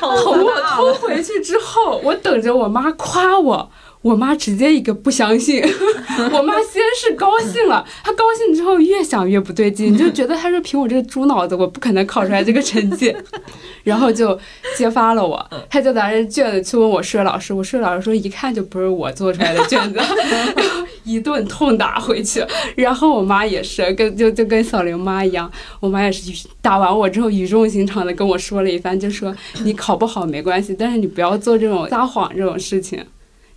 [0.00, 3.68] 偷我偷回去之后，我等着我妈夸我。
[4.08, 5.62] 我妈直接一个不相信，
[6.32, 13.14] 我妈先是高兴了，她高兴之后越想越不对劲，就觉得她说凭我这个猪脑子，我不可能考出来这个成绩，
[13.84, 14.38] 然后就
[14.78, 19.98] 揭发了我，她就拿着卷子去问我数学老师，我数学老师说一看就不是我做出来的卷子，
[20.56, 22.42] 然后一顿痛打回去，
[22.76, 33.04] 然后我妈也是跟就就跟小玲妈一样，我妈也是打完我之后语重心长的跟我说了一番，就说你考不好没关系，但是你不要做这种撒谎这种事情。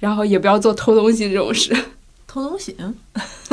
[0.02, 1.74] 然后也不要做偷东西这种事。
[2.28, 2.94] 偷东西，嗯，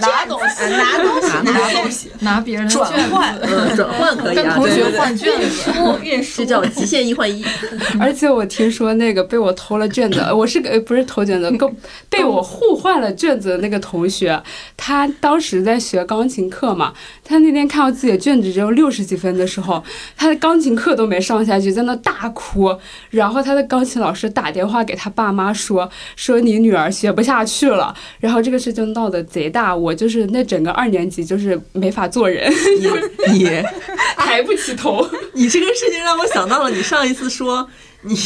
[0.00, 5.70] 拿东西，拿东西，拿东西，拿别人的转卷换子，嗯运换可以啊，跟同学换卷子。
[6.02, 7.44] 运输这叫极限一换一。
[8.00, 11.76] 而且我听说那个被我偷了卷子，我是个不是偷卷子，跟
[12.08, 14.42] 被我互换了卷子的那个同学，
[14.78, 19.84] 他当时在学钢琴课嘛，他那天看到自己的卷子只有六十几分的时候，
[20.16, 22.74] 他的钢琴课都没上下去，在那大哭。
[23.10, 27.94] 然后他的钢琴老师打电话给他爸妈说，说你女儿学不下去了。
[28.20, 32.88] 然后这个事情闹得贼大，我就是那整个二年级就是没法做人，你
[33.32, 33.44] 你
[34.16, 35.08] 抬不起头。
[35.34, 37.68] 你这个事情让我想到了你上一次说
[38.02, 38.16] 你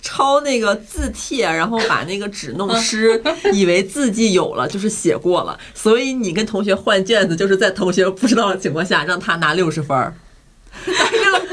[0.00, 3.20] 抄那个字帖，然后把那个纸弄湿，
[3.52, 10.14] 以为字迹有了，就是写过了，所以你跟同学换卷子，就是在同学不知道的情况下让他拿六十分儿。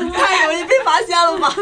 [0.13, 1.53] 太容易被发现了吧？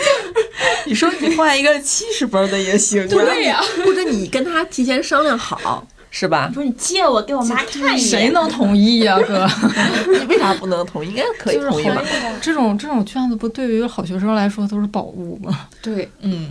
[0.86, 6.50] 你说你换一个七十分的也行，对呀、或者你跟他提前商量好，是吧？
[6.52, 9.48] 不是你借我给我妈看一眼，谁能同意呀、哥？
[10.12, 11.08] 你为啥不能同意？
[11.08, 12.02] 应该可以就是好同意吧？
[12.40, 15.66] 这种这种卷子不对于好学生来说都是宝物吗？
[15.82, 16.50] 对，嗯，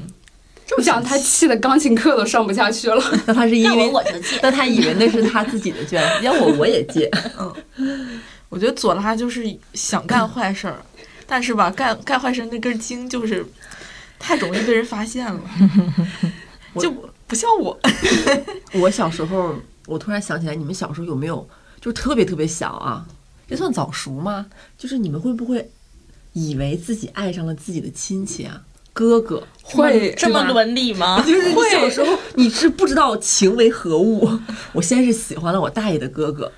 [0.77, 3.03] 你想他气的钢琴课都上不下去了。
[3.25, 4.39] 那他是因为我我就借。
[4.41, 7.09] 那他以为那是他自己的卷子，要我我也借。
[7.77, 10.75] 嗯我觉得左拉就是想干坏事儿，
[11.31, 13.45] 但是吧，干干坏事那根筋就是
[14.19, 15.39] 太容易被人发现了，
[16.77, 16.91] 就
[17.25, 17.79] 不像我。
[18.75, 21.47] 我小时候，我突然想起来，你们小时候有没有
[21.79, 23.05] 就特别特别小啊？
[23.47, 24.47] 这算早熟吗？
[24.77, 25.71] 就是你们会不会
[26.33, 28.63] 以为自己爱上了自己的亲戚啊？
[28.91, 31.23] 哥哥会这么伦理吗？
[31.25, 34.29] 就是你小时候你是不知道情为何物。
[34.73, 36.51] 我先是喜欢了我大爷的哥哥，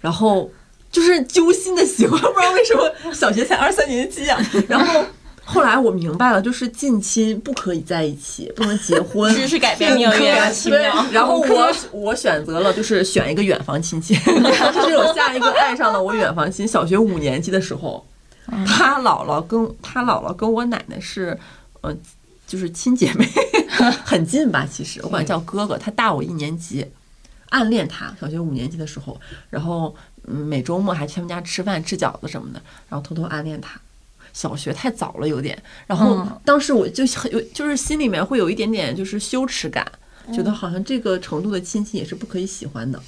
[0.00, 0.50] 然后
[0.96, 4.40] 就是揪心的喜欢，不知道为什么小学才二三年级啊。
[4.66, 5.04] 然后
[5.44, 9.30] 后来我明白了，就是近亲不可以在一起，不能结婚。
[9.36, 16.66] 知识改变命运，奇对妙。，然后我我选择了就是选一个远房亲戚， 就是我下一个爱上了我远房亲。
[16.66, 18.06] 小学五年级的时候，
[18.66, 21.38] 他姥姥跟他姥姥跟我奶奶是，
[21.82, 21.94] 呃，
[22.46, 23.28] 就是亲姐妹，
[24.02, 24.66] 很近吧？
[24.66, 26.86] 其实我管他叫哥哥，他大我一年级，
[27.50, 28.12] 暗恋他。
[28.18, 33.80] 小学五年级的时候，然后嗯每周末还去他们家吃饭、吃饺子什么的，然后偷偷暗恋他。
[34.32, 39.90] 小学太早了有点，然后嗯当时我就很有，就是心里面会有一点点就是羞耻感，
[40.30, 43.00] 觉得好像这个程度的亲戚也是不可以喜欢的，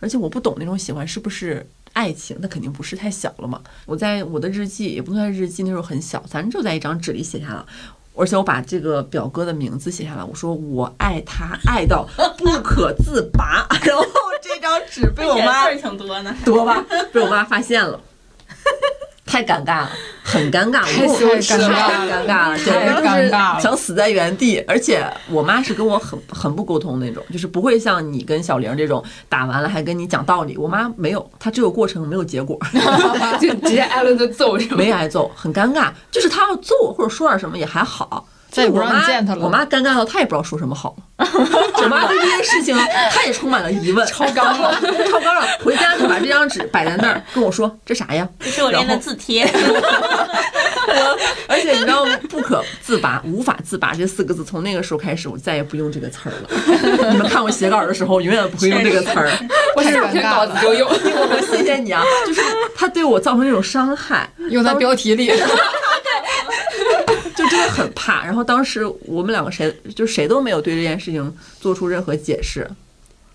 [0.00, 3.60] 而且我不懂那种喜欢是不是爱情，那肯定不是，太小了嘛。
[3.84, 7.66] 我在我的日记也不算日记，那时候很小，反正就在一张纸里写下了。
[8.14, 14.04] 而且我把这个表哥的名字写下来，我说我爱他爱到不可自拔，然 后
[14.42, 16.34] 这张纸被我 妈字儿挺多呢。
[16.44, 17.98] 多吧，被我妈发现了，
[19.24, 19.90] 太尴尬了，
[20.22, 24.58] 很尴尬，太我羞耻了太尴尬了，简太直就是尴尬了想死在原地。
[24.66, 30.56] 而且我妈是跟我很很不沟通那种，就是不会像你跟小玲这种打完了还跟你讲道理。
[30.58, 32.58] 我妈没有，她只有过程没有结果，
[33.40, 34.76] 就直接挨了个揍是吗？
[34.76, 35.90] 没挨揍，很尴尬。
[36.10, 39.44] 就是她要揍我或者说点什么也还好，再也不我妈让你见他了。
[39.44, 40.94] 我妈尴尬到她也不知道说什么好。
[41.18, 42.76] 我妈对这件事情
[43.10, 44.78] 她也充满了疑问， 超纲了，
[45.10, 45.46] 超纲了。
[45.64, 48.28] 回家就把这张纸摆在那儿，跟我说这啥呀？
[48.38, 49.50] 这是我练的字帖。
[50.84, 57.10] 我而且你知道不可自拔、无法自拔这四个字，从那个时候开始，我再也不用这个词儿了。
[57.10, 59.30] 你们看我写稿的时候，永远不会用这个词儿。
[59.76, 60.88] 我下篇稿子就用。
[60.90, 62.42] 我谢谢你啊，就是
[62.76, 65.32] 他对我造成这种伤害，用在标题里。
[67.42, 68.24] 就真的很怕。
[68.24, 72.68] 然后当时我们两个谁就谁都没有对这件事情做出任何解释，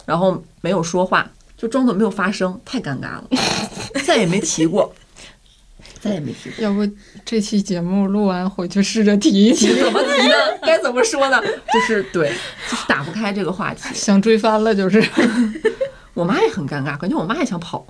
[0.05, 3.27] 然后没有说话，就装作没有发生，太尴尬了，
[4.05, 4.93] 再也没提过，
[5.99, 6.63] 再也没提过。
[6.63, 6.87] 要不
[7.25, 10.35] 这期节目录完回去试着提一提， 怎么提呢？
[10.63, 11.41] 该怎么说呢？
[11.73, 12.31] 就是对，
[12.69, 13.81] 就是打不开这个话题。
[13.93, 15.03] 想追翻了，就是。
[16.13, 17.85] 我妈也很尴尬，感觉我妈也想跑。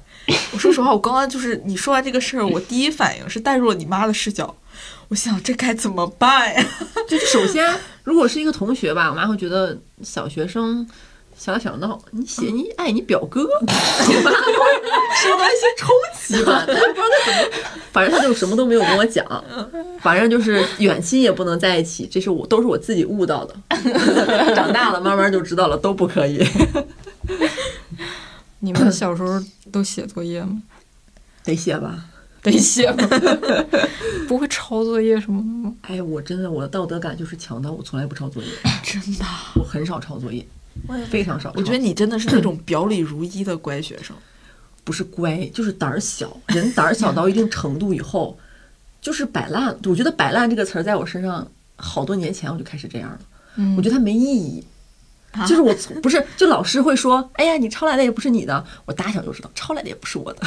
[0.52, 4.54] 我说实话，我刚刚就是你说完这个事儿，我第一反应是带入了你妈的视角。
[5.10, 6.66] 我想这该怎么办呀？
[7.08, 7.66] 就首先，
[8.04, 10.86] 如果是一个同学吧，我妈会觉得小学生
[11.38, 14.54] 小打小闹，你写你爱你表哥， 我妈会
[15.24, 15.90] 收到一些冲
[16.22, 16.84] 击吧，不知道
[17.24, 17.52] 他怎么，
[17.92, 19.26] 反正他就什么都没有跟我讲，
[20.02, 23.56] 反正就是远亲也不能在一起，这是我都是我自己悟到的，
[24.54, 26.46] 长大了慢慢就知道了，都不可以。
[28.60, 29.42] 你们小时候
[29.72, 30.62] 都写作业吗？
[31.44, 32.06] 得写吧。
[32.52, 33.08] 得写吗？
[34.28, 35.74] 不会抄作业什么的吗？
[35.82, 38.50] 哎，我真的我的道德感就是强到我从来不抄作业，
[38.84, 40.46] 真的，我很少抄作业，
[41.10, 41.52] 非常少。
[41.56, 44.16] 我觉得你真的是那种表里如一的乖学生，
[44.84, 46.36] 不是乖，就是胆儿小。
[46.48, 48.38] 人胆儿小到一定程度以后，
[49.02, 49.78] 就是摆烂。
[49.86, 53.20] 我觉得“摆烂”这个词儿在我身上好多年前我就开始这样了。
[53.56, 54.64] 嗯，我觉得它没意义。
[55.46, 60.42] 就是我不是，就老师会说：“哎呀，你抄来的也不是你的。”我打小就知道，抄来的也不是我的。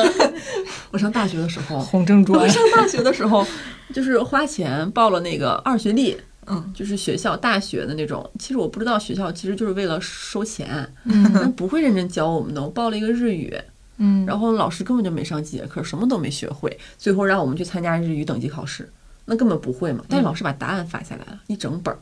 [0.90, 2.40] 我上大学的时候，红正专。
[2.40, 3.46] 我上大学的时候，
[3.92, 6.16] 就是花钱报了那个二学历，
[6.46, 8.28] 嗯，就是学校大学的那种。
[8.38, 12.62] 其实我不知道学校其实就是为了收钱，嗯，但不会认真教我们的。
[12.62, 13.54] 我报了一个日语，
[13.98, 18.90] 嗯，然后老师根本就没上几节课，什么都没学会，最后让我们去参加日语等级考试，
[19.26, 20.02] 那根本不会嘛。
[20.08, 21.98] 但是老师把答案发下来了，一整本儿。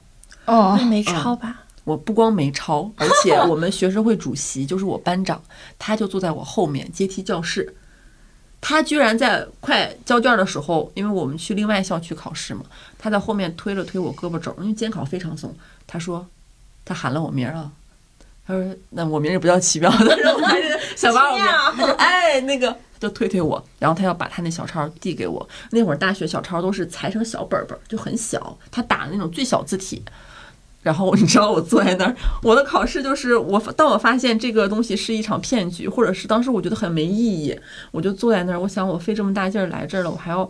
[0.46, 1.62] 哦，那没抄吧？
[1.84, 5.42] 我不光没抄，而且我们学生会主席就是我班长，
[5.78, 7.74] 他就坐在我后面阶梯教室。
[8.66, 12.62] 他居然在快交卷的时候，因为我们去另外校区考试嘛，
[12.98, 15.54] 他在后面推了推我胳膊肘，因为监考非常松。
[15.86, 16.26] 他说，
[16.82, 17.70] 他喊了我名儿啊，
[18.46, 21.44] 他说那我名儿也不叫奇妙， 但是我还是想把我名
[21.84, 25.46] 儿，哎，那个就推推我，然后他要把他那小抄递给我。
[25.70, 30.02] 那会儿大学小抄都是裁成小本本，就很小，他打的那种最小字体。
[30.84, 37.58] 然后你知道我坐在那儿，我的考试就是我当我发现这个东西是一场骗局，或者是当时我觉得很没意义，
[37.90, 40.48] 我就坐在那儿，我想我费这么大劲儿来这儿了，我还要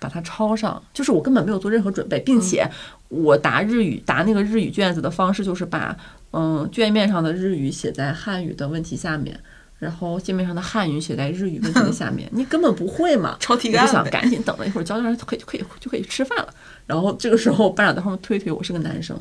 [0.00, 2.66] 把它抄上，就是我根本没有做任何准备，并且
[3.10, 5.94] 我答日语答那个日语卷子的方式就是把
[6.32, 9.38] 嗯卷面上的日语写在汉语的问题下面，
[9.78, 16.48] 然后界面上的汉语写在日语问题的下面， 你根本不会嘛，抄题我就想赶紧等了一会儿交卷可以可以就可以吃饭了，
[16.86, 19.20] 然后这个时候班长在后面推推我是个男生。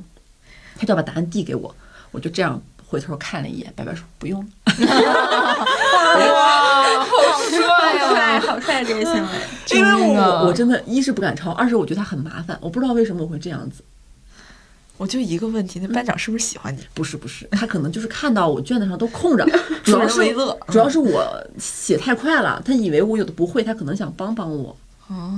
[0.78, 1.76] 他就要把答案递给我，
[2.12, 4.40] 我就这样回头看了一眼，白白说不用。
[4.68, 4.76] 哇，
[7.04, 7.16] 好
[7.50, 8.40] 帅呀！
[8.40, 9.30] 好帅这个行为。
[9.78, 13.84] 因为我我真的，一是不敢抄，二是我觉得他很麻烦，我不知道为什么我会这样子。
[14.98, 16.80] 我就一个问题，那班长是不是喜欢你？
[16.96, 19.46] 不是不是，他可能就是看到我卷子上都空着，
[19.86, 20.34] 主要是，
[20.70, 21.24] 主要是我
[21.60, 24.76] 写太快了，他以为我有的不会，他可能想帮帮我。
[25.08, 25.34] 哦，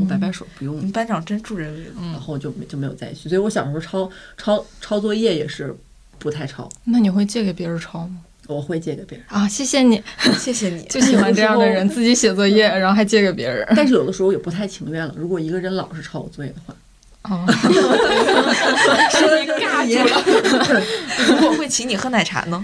[0.00, 0.84] 我摆摆手不用。
[0.86, 3.28] 你班长真助人为乐，然后就没就没有在一起。
[3.28, 5.74] 所以我小时候抄抄抄作业也是
[6.18, 6.68] 不太抄。
[6.84, 8.16] 那你会借给别人抄吗？
[8.46, 10.02] 我会借给别人啊，谢谢你，
[10.38, 13.66] 谢谢你，就喜欢这样的 人，自己写作业，然后还借给别人。
[13.74, 16.74] 但是有的时候也不太情愿了，如果一个人老是抄我作业的话。
[17.22, 20.82] 哦，说的尬住了。
[21.26, 22.62] 如果会请你喝奶茶呢？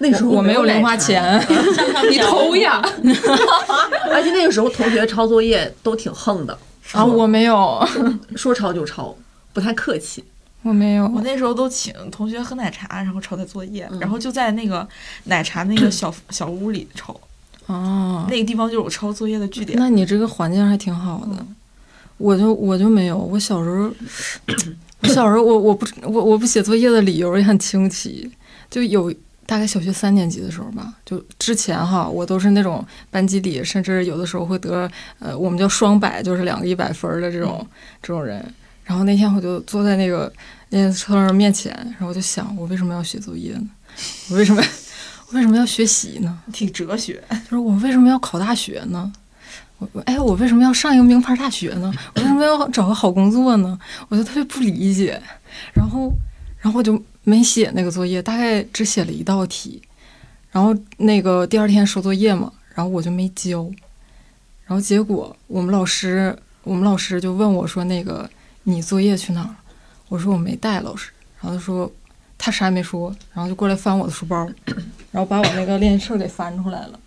[0.00, 1.38] 那时候我没有零花钱，
[2.10, 2.80] 你偷呀！
[4.12, 6.56] 而且那个时候同学抄作业都挺横的
[6.92, 7.84] 啊，我没有，
[8.36, 9.14] 说抄就抄，
[9.52, 10.22] 不太客气。
[10.62, 14.86] 我没有，我那时候都请同学喝奶茶，然后抄他作业，然后就在那个
[15.24, 17.18] 奶茶那个小 小屋里抄。
[17.66, 19.78] 哦，那个地方就是我抄作业的据点。
[19.78, 21.44] 那你这个环境还挺好的，
[22.18, 23.18] 我就我就没有。
[23.18, 23.90] 我小时候，
[25.02, 28.30] 我小时候我我不我我不写作业的理由也很清奇，
[28.70, 29.12] 就有。
[29.48, 34.86] 大概小学三年级的时候吧，就之前哈，我都是那种班级里，甚至有的时候会得
[35.18, 37.66] 呃，我们叫双百，就是两个一百分的这种
[38.02, 38.44] 这种人。
[38.84, 40.30] 然后那天我就坐在那个
[40.68, 43.66] 那车上面前，然后我就想，我为什么要写作业呢？
[44.28, 44.62] 我为什么
[45.28, 46.38] 我为什么要学习呢？
[46.52, 49.10] 挺哲学，就是我为什么要考大学呢？
[49.78, 51.90] 我我哎，我为什么要上一个名牌大学呢？
[52.14, 53.78] 我为什么要找个好工作呢？
[54.10, 55.18] 我就特别不理解。
[55.72, 56.12] 然后，
[56.60, 59.82] 然后我就没写那个作业，大概只写了一道题。
[60.50, 63.62] 然后那个第二天收作业嘛，然后我就没交。
[64.64, 68.28] 然后结果我们老师，我们老师就问我说：“那个
[68.62, 69.54] 你作业去哪儿？”
[70.08, 71.10] 我说：“我没带，老师。”
[71.40, 71.90] 然后他说。
[72.40, 74.48] 他啥也没说，然后就过来翻我的书包，
[75.10, 77.00] 然后把我那个练习册给翻出来了，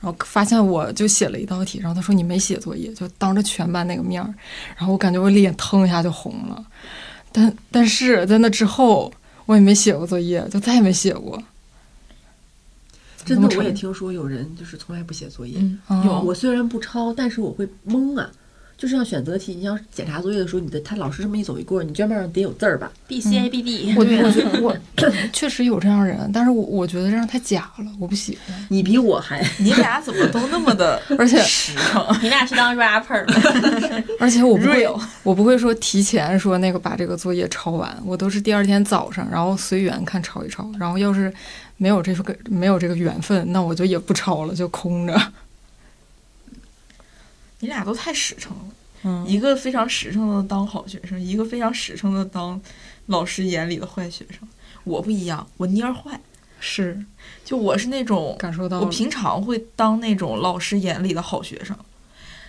[0.00, 4.34] 然后发现我就写了一道题，然后他说你没写作业，就当着全班那个面儿，
[4.74, 6.64] 然后我感觉我脸腾一下就红了，
[7.30, 9.12] 但但是在那之后
[9.46, 11.42] 我也没写过作业，就再也没写过。
[13.24, 15.60] 真的，我也听说有人就是从来不写作业，
[16.04, 18.30] 有我虽然不抄，但是我会蒙啊。
[18.82, 23.94] 就是像选择题，你像检查作业的时候，你的他老师这么一走一过，你卷面上得有字儿吧？B C A B D。
[23.96, 24.76] 我 我觉得我
[25.32, 28.66] 确实有这样人，但是我我觉得这样太假了，我不喜欢。
[28.70, 32.04] 你比我还，你俩怎么都那么的， 而且实诚。
[32.22, 34.04] 你俩是当 rapper 吗？
[34.18, 34.84] 而且我不会，
[35.22, 40.68] 我不会说提前说那个把这个作业抄完，我都是第二天早上，然后随缘看抄一抄。
[40.76, 41.32] 然后要是
[41.76, 45.16] 没有这个没有这个缘分，那我就也不抄了，就空着。
[47.62, 48.52] 你俩都太实诚
[49.04, 52.60] 了，一个非常实诚的当好学生，一个非常实诚的当
[53.06, 54.46] 老师眼里的坏学生。
[54.82, 56.20] 我不一样，我蔫儿坏，
[56.58, 57.04] 是，
[57.44, 61.76] 就我是那种感受到，我平常会当那种老师眼里的好学生，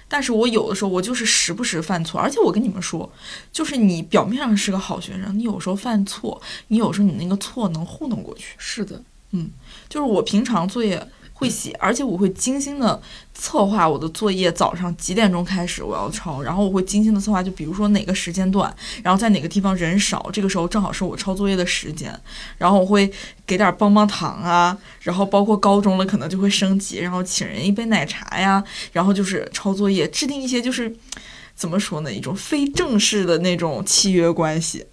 [0.07, 3.07] 但是我有的时候我就是时不时犯错，而且我跟你们说，
[3.51, 8.55] 就是你表面上是个好学生，你有时候犯错，你有时候你那个错能糊弄过去。
[8.57, 8.99] 是的，
[9.29, 9.51] 嗯，
[9.87, 11.07] 就是我平常作业。
[11.43, 13.01] 会写，而且我会精心的
[13.33, 22.17] 策划我的作业，早上几点钟开始我要抄，然后我会精心的策划，就比如说哪个时间段，然后在哪个地方人少，这个时候正好是我抄作业的时间，
[22.57, 23.11] 然后我会
[23.45, 30.95] 给点棒棒糖啊，然后包括高中了可能就会升级，然后请人一杯奶茶呀，然后就是抄作业，制定一些就是
[31.55, 34.85] 怎么说呢，一种非正式的那种契约关系，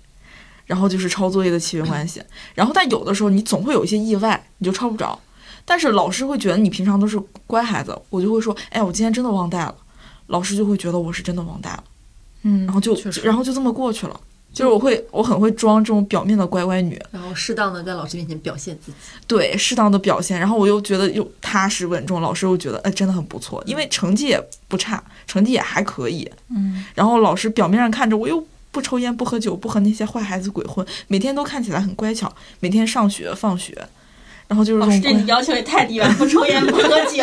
[0.67, 2.23] 然后就是抄作业的契约关系，
[2.55, 5.21] 然后但有的时候你总会有一些意外，你就抄不着。
[5.65, 9.75] 但是老师会觉得你平常都是乖孩子，我就会说，哎，我今天真的忘带了，
[10.27, 11.85] 老师就会觉得我是真的忘带了，
[12.43, 14.21] 嗯，然后就然后就这么过去了。
[14.53, 33.89] 就是我会我很会装这种表面的乖乖女，然后适当的在老师面前表现自己，对，适当的表现，然后我又觉得又踏实稳重，老师又觉得哎真的很不错，因为成绩也不差，成绩也还可以，嗯，然后老师表面上看着我又不抽烟不喝酒不和那些坏孩子鬼混，每天都看起来很乖巧，每天上学放学。
[34.51, 37.23] 然后就是老师对你要求也太低了，不抽 烟不喝酒，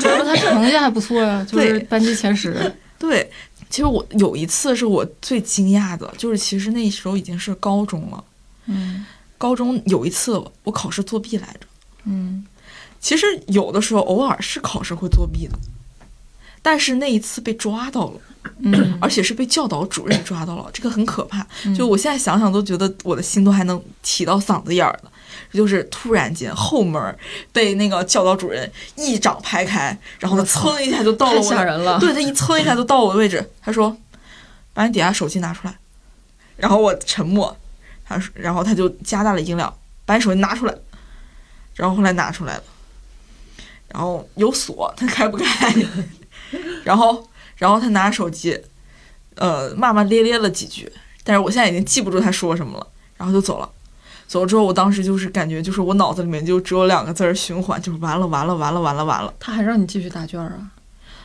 [0.00, 2.74] 主要他成绩还不错呀，就是班级前十。
[2.98, 3.30] 对，
[3.70, 8.24] 其实我有一次是我最惊讶的，就是其实那时候已经是高中了。
[8.66, 9.06] 嗯，
[9.38, 11.66] 高中有一次我考试作弊来着。
[12.06, 12.44] 嗯，
[12.98, 15.56] 其实有的时候偶尔是考试会作弊的，
[16.62, 18.20] 但是那一次被抓到了，
[18.58, 21.46] 嗯，而且是被教导主任抓到了，这个很可怕。
[21.78, 25.12] 就我现在想想都觉得我的心都还能提到嗓子眼儿了。
[25.52, 27.18] 就是突然间后门
[27.52, 31.98] 被那个教导主任一掌拍开，然后他蹭一下就到了我，吓人了。
[31.98, 33.50] 对他一蹭一下就到我的位置。
[33.60, 33.96] 他说
[34.72, 35.74] ：“把你底下手机拿出来。”
[36.56, 37.56] 然后我沉默。
[38.04, 39.72] 他说：“然后他就加大了音量，
[40.04, 40.74] 把你手机拿出来。”
[41.74, 42.62] 然后后来拿出来了，
[43.88, 45.74] 然后有锁，他开不开。
[46.84, 48.60] 然后，然后他拿手机，
[49.36, 50.92] 呃，骂骂咧咧了几句，
[51.24, 52.86] 但是我现在已经记不住他说什么了。
[53.16, 53.70] 然后就走了。
[54.30, 59.34] 走了之后，我当时就是感觉，就是我脑子里面就只有两个字儿循环，就是完了，完了，完了，完了，完了。
[59.40, 60.70] 他还让你继续答卷啊？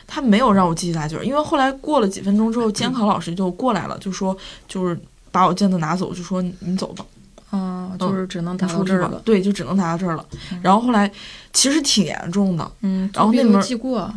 [0.08, 7.06] 他没有让我继续答卷，因为后来过了几分钟之后，监考老师就过来了，就说就是把我卷子拿走，就说你走吧。
[7.50, 9.22] 啊，就是只能答到这儿了。
[9.24, 10.26] 对，就只能答到这儿了。
[10.60, 11.08] 然后后来
[11.52, 12.68] 其实挺严重的。
[12.80, 13.08] 嗯。
[13.14, 14.12] 然后那门记过，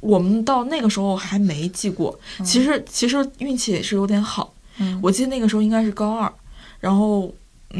[0.00, 2.18] 我们到那个时候还没记过。
[2.44, 4.52] 其实其实运气也是有点好。
[4.78, 4.98] 嗯。
[5.00, 6.32] 我记得那个时候应该是高二，
[6.80, 7.32] 然后。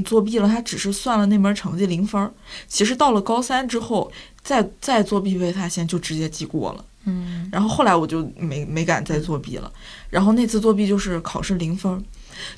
[0.03, 2.33] 作弊了，他只是算了那门成绩零分儿。
[2.67, 4.11] 其实到了高三之后，
[4.43, 6.85] 再再作弊被发现，就直接记过了。
[7.05, 9.71] 嗯，然后后来我就没没敢再作弊了。
[10.09, 12.03] 然后那次作弊就是考试零分儿，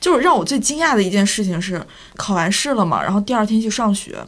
[0.01, 4.25] 就是让我最惊讶的一件事情是，考完试了嘛，然后第二天去上学，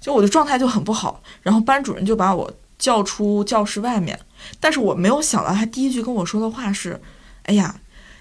[0.00, 1.20] 就我的状态就很不好。
[1.42, 4.18] 然后班主任就把我叫出教室外面，
[4.60, 7.00] 但是我没有想到他第一句跟我说的话是
[7.44, 7.74] ：“哎呀。”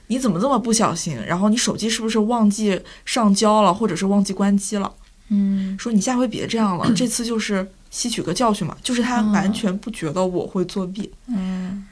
[0.09, 1.15] 你怎么这么不小心？
[1.25, 4.91] 然后你手机是不是忘记上交了，或者是忘记关机了？
[5.29, 8.75] 嗯，说你下回别这样了， 这次就是吸取个教训嘛。
[8.81, 11.11] 就是他完全不觉得我会作弊。
[11.27, 11.85] 嗯，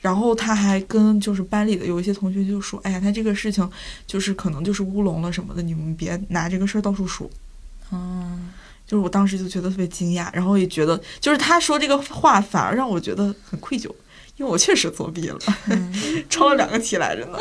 [0.00, 3.68] 然后他还跟就是班里的有一些同学就说：“哎呀，他这个事情
[4.06, 7.28] 就是可能就是乌龙了什么的，你们别拿这个事儿到处说。”
[7.90, 8.50] 嗯，
[8.86, 13.92] 就是我当时就觉得特别惊讶，然后也觉得就是他说这个话反而让我觉得很愧疚。
[14.38, 15.38] 因为我确实作弊了，
[16.30, 17.38] 抄了两个题来着呢。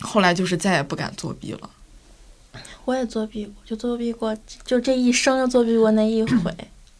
[0.00, 1.70] 后来就是再也不敢作弊了。
[2.84, 6.54] 我也作弊过，就作弊过，就这一生就作弊过那一回。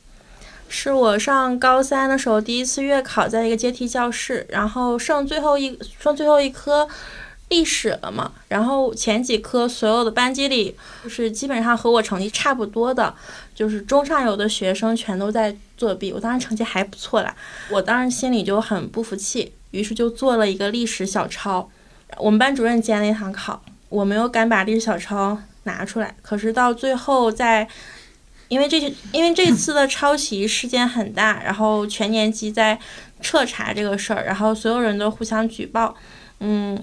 [0.68, 6.88] 是我上高三的时候第一次月考，在一个阶梯教室，然后剩最后一剩最后一科
[7.53, 8.32] 历史了嘛。
[8.48, 10.74] 然后前几科所有的班级里，
[11.05, 13.14] 就是基本上和我成绩差不多的，
[13.55, 16.11] 就是中上游的学生全都在作弊。
[16.12, 17.36] 我当时成绩还不错啦，
[17.70, 21.70] 我当时心里就很不服气，于是就做了一个历史小抄。
[22.16, 26.16] 我们班主任监了一堂考，我没有敢把历史小抄拿出来。
[26.22, 27.68] 可是到最后在。
[28.48, 32.78] 因为这些，因为这次的抄袭事件很大，然后全年级在
[33.22, 35.96] 彻查这个事儿，然后所有人都互相举报，
[36.40, 36.78] 嗯，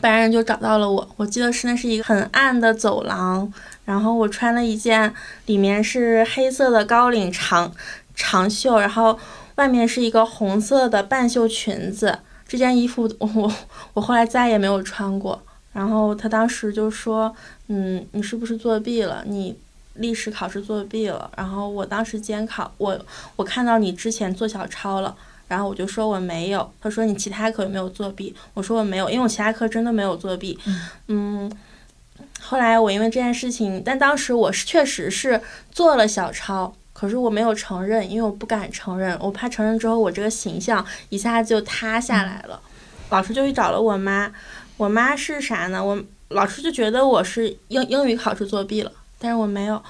[0.00, 1.08] 班人就找到了我。
[1.16, 3.52] 我记得是那是一个很暗的走廊，
[3.84, 5.12] 然后我穿了一件
[5.46, 7.72] 里面是黑色的高领长
[8.14, 9.18] 长袖，然后
[9.56, 12.18] 外面是一个红色的半袖裙子。
[12.46, 13.52] 这件衣服我
[13.94, 15.42] 我后来再也没有穿过。
[15.72, 17.34] 然后他当时就说
[17.68, 19.22] ：“嗯，你是不是作弊了？
[19.26, 19.56] 你？”
[19.98, 22.96] 历史考试作弊了，然后我当时监考，我
[23.34, 25.12] 我看到你之前做小抄了，
[25.48, 28.34] 然后我就说我没有，他说你其他课有没有作弊？
[28.54, 30.58] 我说我没有，因为我其他课真的没有作弊。
[31.06, 31.50] 嗯，
[32.40, 35.40] 后来我因为这件事情，但当时我是确实是
[35.72, 42.60] 做了小抄，可是我没有承认，因为我不敢承认，我怕承认之后我这个形象一下子就塌下来了。
[43.10, 44.30] 老师就去找了我妈，
[44.76, 45.82] 我妈是啥呢？
[45.84, 48.92] 我老师就觉得我是英英语考试作弊了。
[49.20, 49.82] 但是我没有，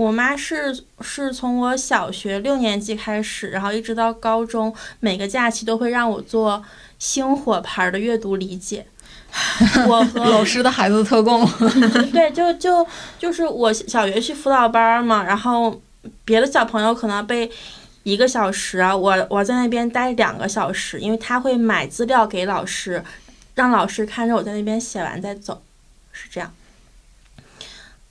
[0.00, 6.64] 我妈是是从我小学六年级开始，然后一直到高中，每个假期都会让我做
[6.98, 8.86] 星火牌的阅读理解。
[9.86, 11.46] 我和老师的孩子特供。
[12.12, 12.86] 对，就就
[13.18, 15.78] 就是我小学去辅导班嘛，然后
[16.24, 17.50] 别的小朋友可能背
[18.02, 23.04] 一个小时啊，我我在那边待两个小时，因为他会买资料给老师，
[23.54, 25.60] 让老师看着我在那边写完再走，
[26.10, 26.50] 是这样。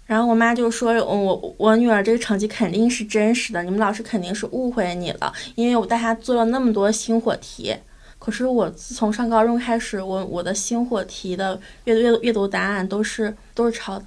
[0.10, 7.76] 然后我妈就说：“我我女儿这个成绩肯定是真实的，你们老师肯定是误会你了，因为我带她做了那么多星火题。
[8.18, 14.06] 可是我自从上高中开始，我我的星火题的阅阅阅读答案都是都是抄的，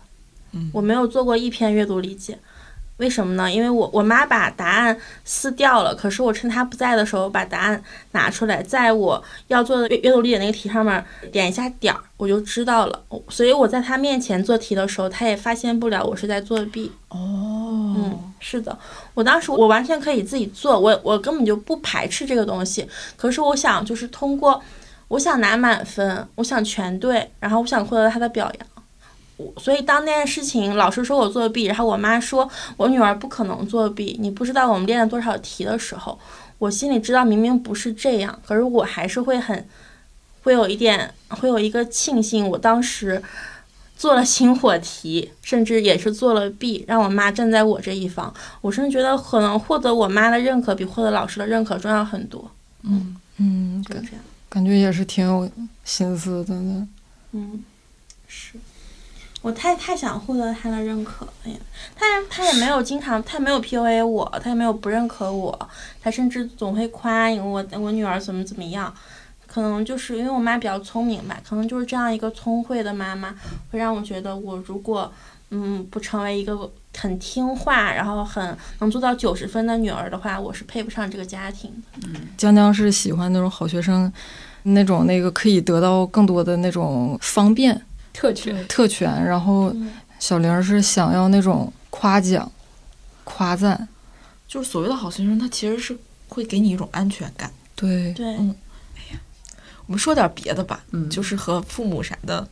[0.73, 2.37] 我没有做过一篇阅读理解。”
[2.99, 3.51] 为什么呢？
[3.51, 7.82] 因为我我妈把答案撕掉了，可是我趁她不在的时候把答案
[8.12, 13.03] 拿出来，在我要做的阅阅读理解那个题上面点一下点儿，我就知道了。
[13.28, 16.93] 所以我在她面前做题的时候，她也发现不了我是在作弊。
[17.09, 18.78] 哦，嗯，是的，
[19.14, 22.88] 我当时我完全可以自己做，我我根本就不排斥这个东西。
[23.16, 24.62] 可是我想就是通过，
[25.09, 28.66] 我想拿满分，我想全对，然后我想获得她的表扬。
[29.59, 36.18] 所以，当那件事情老师说我作弊，然后我妈说我女儿不可能作弊，你不知道我们练了多少题的时候，
[36.59, 39.66] 我心里知道明明不是这样，可是我还是会很，
[40.45, 43.20] 会有一点，会有一个庆幸，我当时
[43.97, 48.33] 做了星火题，甚至也是做了弊，让我妈站在我这一方。
[48.61, 52.49] 我甚至觉得可能获得我妈的认可比获得老师的认可重要很多。
[52.83, 55.51] 嗯嗯，就这样，感觉也是挺有
[55.85, 56.89] 心思的呢。
[57.33, 57.64] 嗯，
[58.28, 58.53] 是。
[59.43, 61.57] 我太太想获得他的认可了呀，
[61.97, 65.68] 他他也没有经常，他没有 PUA 我，他也没有不认可我，
[66.01, 68.95] 他甚至总会夸我我女儿怎么怎么样，
[69.49, 73.34] 可能就是因为我妈比较聪明吧，可能就是这样一个聪慧的妈妈，
[73.72, 75.12] 会让我觉得我如果
[75.51, 82.07] 嗯不成为一个很听话，然后很能做到九十分的女儿的话，我是配不上这个家庭的。
[82.07, 84.11] 嗯，江江是喜欢那种好学生，
[84.62, 87.82] 那种那个可以得到更多的那种方便。
[88.13, 89.25] 特权，特权。
[89.25, 89.75] 然后
[90.19, 92.51] 小玲是想要那种夸奖、
[93.25, 93.89] 夸赞，
[94.47, 95.97] 就是所谓的好学生，他其实是
[96.29, 97.51] 会给你一种安全感。
[97.75, 98.55] 对对，嗯。
[98.97, 99.21] 哎呀，
[99.87, 102.47] 我们说点别的吧，嗯，就是和父母啥的，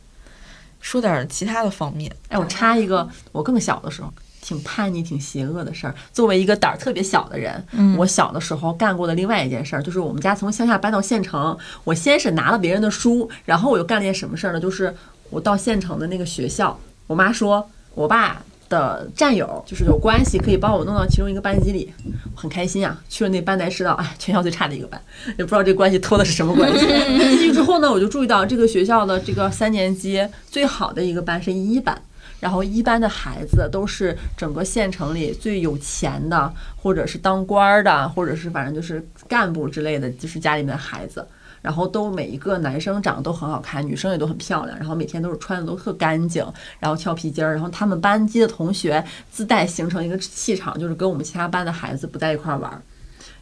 [0.81, 2.13] 说点其他的方面。
[2.27, 5.95] 哎，我插一个，我更小的时候挺叛逆、挺邪恶的事儿。
[6.11, 7.63] 作为一个胆儿特别小的人，
[7.97, 14.59] 我小的时候干过的另外一件事儿，就是我们家从乡下搬到县城，我先是拿了别人的书，然后我又干了件什么事儿呢？
[14.59, 14.93] 就是。
[15.31, 21.91] 我到县城的那个学校，我妈说我爸的战友就是有关系，可以帮我弄到其中一个班级里，
[22.35, 23.01] 我很开心啊。
[23.09, 25.01] 去了那班才知道，哎，全校最差的一个班，
[25.39, 26.85] 也不知道这关系托的是什么关系。
[27.17, 32.01] 进去之后呢，我就注意到这个学校的这个三年级最好的一个班是一班，
[32.39, 41.25] 然后一班的孩子都是整个县城里最有钱的，或者是当官的，或者是反正就是干部之类的，就是家里面的孩子。
[41.61, 46.45] 然后都每一个男生长得都很好看，女生也都很漂亮，然后每天都是穿的都特干净，
[46.79, 52.81] 然后跳皮筋儿，然后他们班级的同学自带形成一个气场，就是跟我们其他班的孩子不在一块儿玩，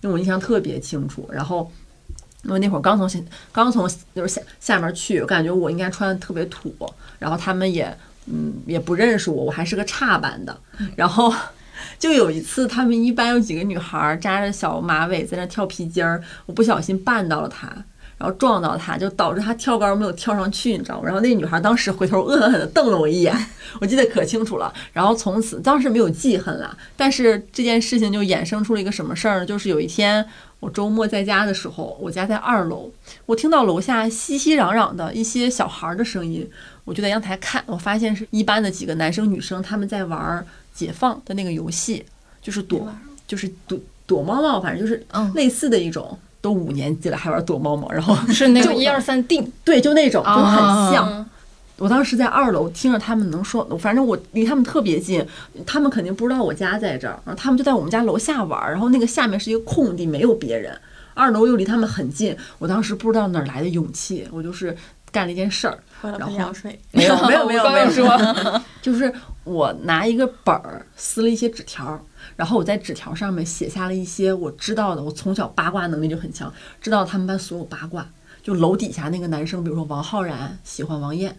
[0.02, 1.30] 因为我印象特别清楚。
[1.32, 1.72] 然后
[2.44, 3.20] 因为那会儿刚从下
[3.52, 6.74] 刚从就是下下面去，我感觉我应该穿的特别土，
[7.18, 10.58] 然后他们也嗯也不认识我，我还是个差班的。
[10.96, 11.34] 然后
[11.98, 17.68] 就有一次，他们一班有几个女孩扎着小马尾在那跳皮筋儿，我不小心绊到了她。
[18.20, 21.04] 然后撞到她，就导致她跳高没有跳上去，你知道吗？
[21.06, 23.34] 然后那女孩当时回头恶狠狠地瞪了我一眼，
[23.80, 24.72] 我记得可清楚了。
[24.94, 29.46] 然后从此当时没有记恨了，但是这件事情就衍生出了一个什么事儿呢？
[29.46, 30.24] 就是有一天
[30.60, 32.92] 我周末在家的时候，我家在二楼，
[33.26, 36.46] 我听到楼下熙熙攘攘的一些小孩的声音，
[36.84, 42.06] 我就在阳台看，我发现是一班的几个男生女生他们在玩解放的那个游戏，
[42.42, 42.86] 就是躲，
[43.26, 46.20] 就是躲躲猫猫，反正就是类似的一种。
[46.42, 51.26] 都五年级了，还玩躲猫猫，然后 是那个一二三定，对，就那种，就很像。
[51.78, 55.26] 我当时在二楼听着他们能说，反正我离他们特别近，
[55.66, 60.78] 他们肯定不知道我家在这儿，然后他们就在我们家楼下玩，然后那个下面是一个空地，没有别人，
[61.14, 62.36] 二楼又离他们很近。
[62.58, 64.76] 我当时不知道哪来的勇气，我就是
[65.10, 66.34] 干了一件事儿，然后
[66.92, 68.18] 没有没有没有没有 说，
[68.82, 69.14] 就是
[69.46, 71.98] 我拿一个本儿撕了一些纸条。
[72.40, 78.08] 然后我在纸条上面写下了一些我知道的，我从小八卦能力就很强，知道他们班所有八卦。
[78.42, 81.38] 就楼底下那个男生，比如说王浩然喜欢王艳，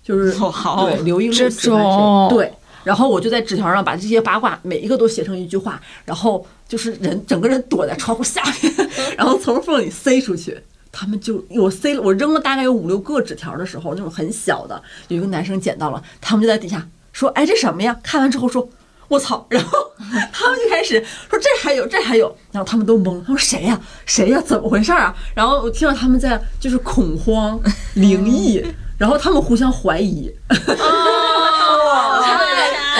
[0.00, 2.28] 就是对刘映露喜欢谁？
[2.30, 2.52] 对。
[2.84, 10.56] 然后我就在纸条上把这些八卦每一个都写成一句话，然后就是人整个人躲在窗户下面， 然后从缝里塞出去。
[10.92, 18.68] 他们就我塞了，我扔了大概有五六个纸条的时候，那种很小的，有一个男生捡到了，他们就在底下说：“哎，这什么呀？”看完之后说。
[19.08, 19.46] 我操！
[19.48, 19.78] 然后
[20.32, 25.14] 他们就开始说这还有这还有，然后他们都懵，他说谁呀谁呀怎么回事啊？
[25.34, 27.58] 然后我听到他们在就是恐慌、
[27.94, 28.62] 灵异，
[28.98, 30.30] 然后他们互相怀疑。
[30.48, 32.22] 哦！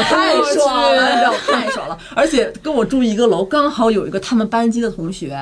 [0.09, 1.99] 太爽了，太爽了！
[2.15, 5.37] 而且跟我住一个楼，刚好有一个他们班级的同学。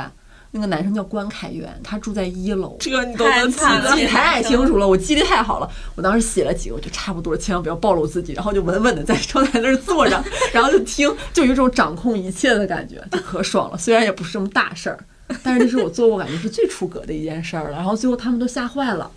[0.57, 2.76] 那个男生叫关凯源，他住在一楼。
[2.80, 3.59] 这你都能记
[3.94, 5.70] 记太清楚了，我记得太好了。
[5.94, 13.76] 我当时写了几个，我就差不多，千万不要暴露自己，然后就稳稳的在窗台那儿坐着，然后就听，就有一种掌控一切的感觉，就可爽了。
[13.76, 14.98] 虽然也不是什么大事儿，
[15.42, 17.72] 但是那是我做过感觉是最出格的一件事儿了。
[17.72, 19.11] 然后最后他们都吓坏了，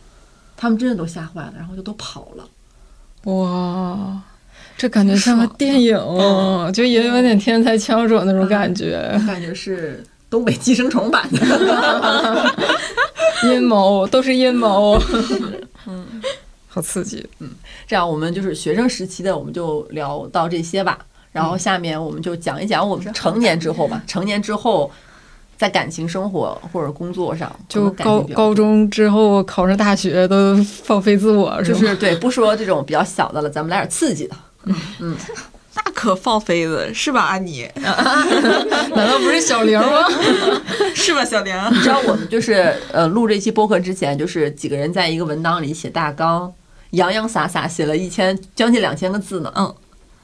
[0.58, 2.46] 他们真的都吓坏了，然后就都跑了。
[3.24, 4.22] 哇，
[4.78, 5.98] 这感觉像个电影，
[6.74, 10.04] 就也有点天才枪手那种感觉，感觉是。
[10.30, 12.56] 东北寄生虫版的。
[13.44, 15.02] 阴谋都是阴谋，
[15.88, 16.06] 嗯，
[16.68, 17.50] 好刺激，嗯，
[17.88, 21.00] 这样我们就是学生时期的，我们就聊到这些吧。
[21.32, 24.04] 然后下面我们就讲一讲我们成年之后吧。
[24.06, 24.92] 成年之后，
[25.58, 34.36] 在感情生活或者工作上，就高高中之后考上大学都放飞自我，是就是对，不说这种比较小的了，咱们来点刺激的，
[35.00, 35.16] 嗯。
[35.38, 35.59] 那
[36.00, 37.68] 可放飞了，是吧，安妮？
[37.76, 40.08] 难道不是小玲吗？
[40.96, 41.54] 是吧，小玲？
[41.74, 46.50] 你知道我们就是呃录这期播客之前，就是几个人在一个文档里写大纲，
[46.92, 49.52] 洋洋洒洒写了一千将近两千个字呢。
[49.58, 49.76] 嗯。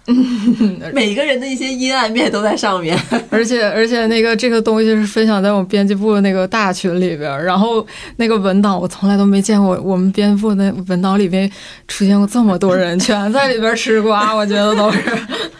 [0.93, 2.95] 每个人的一些阴暗面都在上面，
[3.31, 7.85] 而且而且那个这个东西是分享在我们编辑部那个大群里边，然后
[8.17, 11.49] 那个文档我从来都没见过，我们编辑部那文档里边
[11.87, 14.99] 出现过这么多人，全在里边吃瓜，我觉得都是。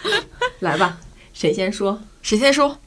[0.59, 0.97] 来吧，
[1.33, 1.99] 谁先说？
[2.21, 2.77] 谁先说？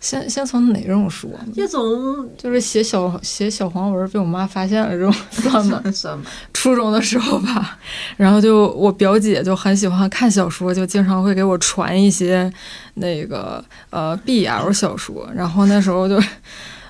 [0.00, 1.30] 先先从哪种说？
[1.54, 5.82] 叶总就是写小写小黄文被我妈发现了这种 算吗？
[5.92, 6.30] 算吧。
[6.52, 7.78] 初中的时候吧，
[8.16, 12.52] 然后就我表姐就很喜欢看小说，就经常会给我传一些
[12.94, 16.20] 那个呃 BL 小说，然后那时候就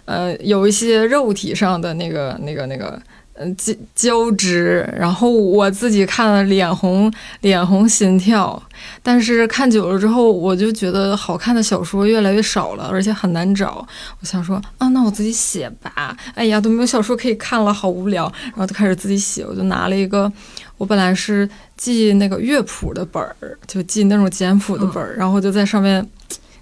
[0.05, 3.01] 呃有一些肉体上的那个那个那个。
[3.39, 7.13] 嗯，交交织，然后我自己看了脸红，
[7.43, 8.61] 脸红心跳。
[9.03, 13.87] 但是看久了之后，我就觉得好看的小说越来越少了，而且很难找。
[14.21, 16.17] 我想说啊，那我自己写吧。
[16.35, 18.31] 哎呀，都没有小说可以看了，好无聊。
[18.45, 20.31] 然后就开始自己写，我就拿了一个，
[20.79, 26.07] 我本来是记那个乐谱的本儿，就记那种简谱的本儿，然后就在上面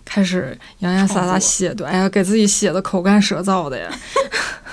[0.05, 1.87] 开始洋洋洒洒写的。
[1.87, 3.89] 哎呀，给自己写的口干舌燥的呀。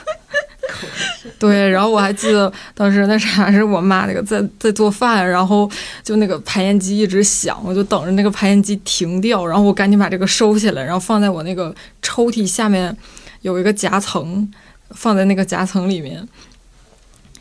[1.37, 5.69] 对，然后我还记得当时那啥是我妈那个在在做饭，然后
[6.03, 12.95] 就那个排烟机一直响，我就等着那个排烟机停掉，然后我赶紧把这个收起来，然后放在我那个抽屉下面
[13.41, 14.49] 有一个夹层，
[14.91, 16.27] 放在那个夹层里面。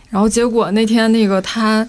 [0.09, 1.89] 然后结果那天那个他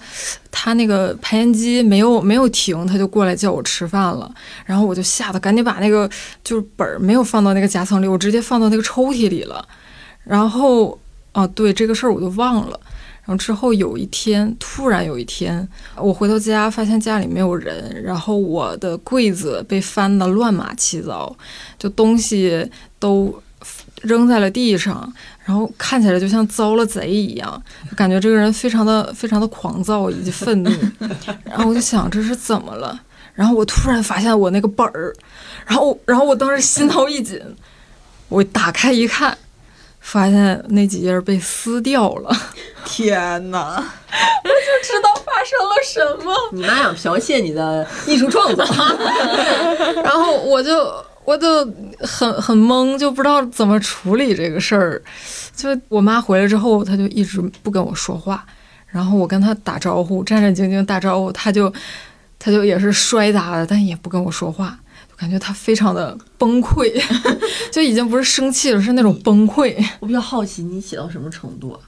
[0.52, 4.32] 他那个排烟机没有没有停，他就过来叫我吃饭了，
[4.66, 6.10] 然后我就吓得赶紧把那个
[6.44, 9.68] 就是本儿没有放到那个夹层里，我直接放到那个抽屉里了，
[10.24, 11.00] 然后。
[11.34, 12.80] 哦，对这个事儿我都忘了。
[13.24, 15.66] 然后之后有一天，突然有一天，
[15.96, 21.34] 我回到家发现家里没有人，然后我的柜子被翻得乱码七糟，
[21.78, 22.68] 就东西
[22.98, 23.34] 都
[24.02, 25.14] 扔在了地上，
[25.46, 27.64] 然后看起来就像遭了贼一样，
[27.96, 30.72] 感觉这个人非常的非常的狂躁以及愤怒。
[31.46, 33.00] 然后我就想这是怎么了？
[33.36, 35.14] 然后我突然发现我那个本儿，
[35.68, 37.40] 然后然后我当时心头一紧，
[38.30, 39.38] 我打开一看，
[40.02, 42.36] 发现那几页被撕掉了。
[42.84, 43.82] 天哪！
[44.44, 46.34] 我就知道发生了什么。
[46.52, 48.66] 你妈想剽窃你的艺术创作，
[50.04, 50.92] 然后我就
[51.24, 51.64] 我就
[52.00, 55.02] 很很懵，就不知道怎么处理这个事儿。
[55.56, 58.44] 就我妈回来之后，她就一直不跟我说话，
[58.88, 61.72] 然后我跟她打招呼，战战兢兢打招呼，她就
[62.40, 64.76] 她就也是摔打的，但也不跟我说话，就
[65.22, 66.92] 感觉他非常的崩溃，
[67.72, 69.78] 就已经不是生气了，是那种崩溃。
[70.02, 71.80] 我比较好奇，你写到什么程度啊？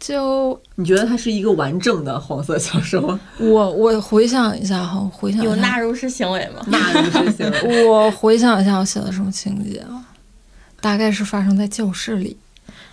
[0.00, 3.20] 就你觉得它是一个完整的黄色小说吗？
[3.38, 6.60] 我我回想一下哈，回想有纳入式行为吗？
[6.66, 7.86] 纳入式行为。
[7.86, 10.04] 我回想一下，我写的什么情节啊？
[10.80, 12.36] 大概是发生在教室里。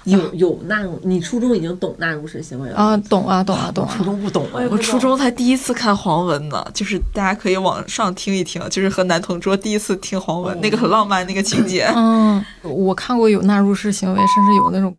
[0.06, 0.99] 有有纳入？
[1.04, 2.97] 你初中已经懂纳入式行为了啊？
[3.10, 3.93] 懂啊，懂啊，懂啊。
[3.97, 11.91] 初中不懂啊，我初中才第一次看黄文呢，就是大家可以往上听一听，就是和男同桌第一次听黄文，那个很浪漫那个情节。
[11.95, 14.95] 嗯，我看过有纳入式行为，甚至有那种。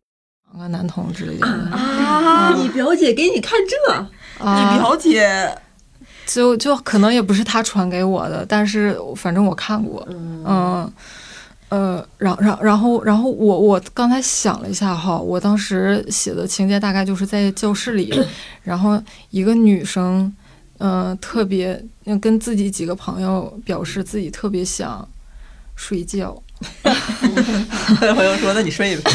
[0.54, 2.54] 啊，男同之类的啊！
[2.58, 4.06] 你表姐给你看这，
[4.44, 5.50] 你表姐
[6.26, 10.92] 就就可能也不是她传给我的，但是反正我看过，嗯
[11.72, 18.12] 呃，然然然后然后我我刚才想了一下哈，我当时写的情节大概就是在教室里，
[18.62, 20.30] 然后一个女生，
[20.76, 21.82] 嗯，特别
[22.20, 25.08] 跟自己几个朋友表示自己特别想
[25.74, 26.42] 睡觉。
[28.14, 29.10] 朋友说：“那你睡吧。”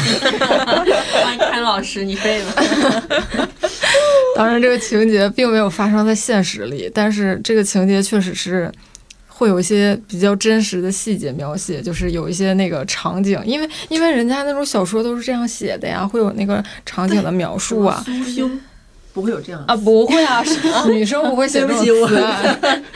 [1.38, 2.50] 看老师，你睡吧。
[4.34, 8.70] 当然，这个情节并没有发生在现实里，但是这个情节确实是
[9.38, 18.04] 会有一些比较真实的细节描写，就是有一些那个场景，因为因为人家那种小说都是这样写的呀，会有那个场景的描述啊。
[19.12, 19.76] 不会有这样啊？
[19.76, 20.42] 不会啊，
[20.88, 22.20] 女生不会写 这种词。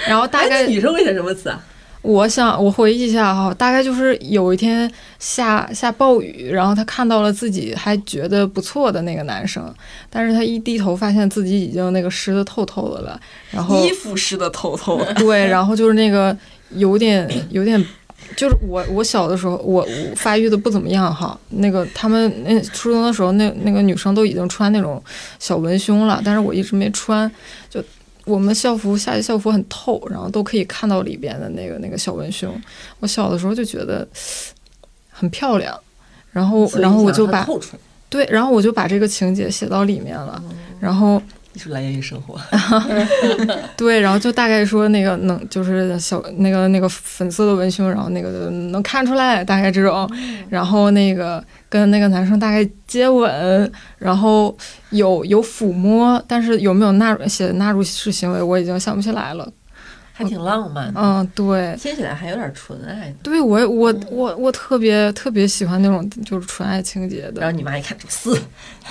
[0.08, 1.62] 然后大概 女生会写什么词啊？
[2.02, 4.90] 我想，我回忆一下哈，大概就是有一天
[5.20, 9.72] 下下暴雨，然后他看到了自己还觉得不错的那个男生，
[10.10, 13.20] 但是他一低头发现自己已经那个湿的透透的了，
[13.52, 16.36] 然后衣服湿的透透的，对，然后就是那个
[16.70, 17.80] 有点有点，
[18.36, 19.86] 就是我我小的时候我
[20.16, 25.00] 发育的不怎么样哈，那个他们那初中的时候那那个女生都已经穿那种
[25.38, 27.30] 小文胸了，但是我一直没穿，
[27.70, 27.80] 就。
[28.24, 32.54] 我们校服夏季校服很透，然后都可以看到里边的那个那个小文胸。
[33.00, 34.06] 我小的时候就觉得
[35.10, 35.78] 很漂亮，
[36.30, 37.46] 然后然后我就把
[38.08, 40.42] 对，然后我就把这个情节写到里面了，
[40.80, 41.20] 然后。
[41.54, 42.40] 艺术来源于生活，
[43.76, 50.10] 对，然后就大概说那个能就是小那个那个粉色的文胸，然后那个能看出来大概这种，
[50.48, 54.56] 然后那个跟那个男生大概接吻，然后
[54.90, 59.46] 有有抚摸，但是有没有纳入写纳入式行为，我已经想不起来了。
[60.22, 63.14] 还挺浪漫，嗯，对，听起来还有点纯爱。
[63.22, 67.40] 对我，我，我，我特别特别喜欢那种就是纯爱情节的。
[67.40, 68.36] 然后你妈一看，撕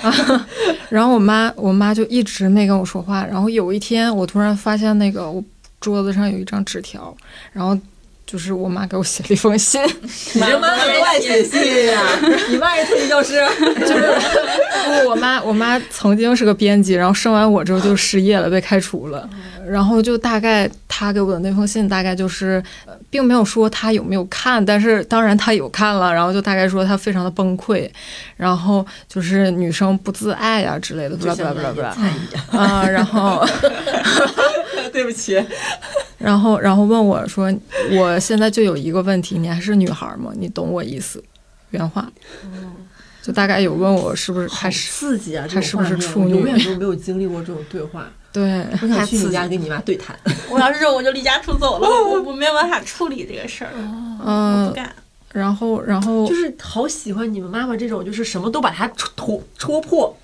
[0.00, 0.12] 啊！
[0.90, 3.24] 然后我妈，我妈就一直没跟我说话。
[3.26, 5.42] 然后有一天，我突然发现那个我
[5.80, 7.16] 桌子上有一张纸条，
[7.52, 7.78] 然后。
[8.26, 9.82] 就是我妈给我写了一封信，
[10.34, 12.00] 你这妈都爱写信呀？
[12.48, 13.40] 你妈也特级教师？
[13.80, 14.10] 就是
[15.02, 19.28] 不，我妈我妈曾经是个编辑，然后生完我之后就失业了，被开除了。
[19.68, 22.62] 然后就大概她给我的那封信，大概就是
[23.12, 26.10] 并没有说他有没有看，但是当然他有看了。
[26.10, 27.86] 然后就大概说他非常的崩溃，
[28.38, 31.94] 然后就是女生不自爱呀之类的，不啦不啦不啦不啦
[32.52, 33.46] 啊，然后
[34.90, 35.38] 对不起。
[36.16, 37.52] 然后，然后问我说
[37.92, 40.32] ：“我现在就有一个问题，你还是女孩吗？
[40.34, 41.22] 你懂我意思？”
[41.70, 42.10] 原话，
[43.20, 45.46] 就大概有问我是不是还是刺激啊？
[45.52, 46.30] 他是不是处女？
[46.30, 48.08] 永远都没有经历过这种对话。
[48.32, 50.16] 对，我想去你家跟你妈对谈。
[50.50, 51.88] 我要是这种，我就离家出走了。
[51.88, 53.70] 我 我没有办法处理这个事儿。
[54.24, 54.90] 嗯，不敢。
[55.32, 60.16] 然后，然后就是好喜欢你们妈妈这种，就是什么都把它戳戳破。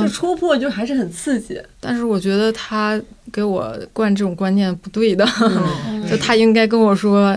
[0.00, 1.60] 就戳破，就还是很刺激。
[1.80, 3.00] 但是我觉得他
[3.32, 5.26] 给我灌这种观念不对的，
[6.08, 7.36] 就他应该跟我说，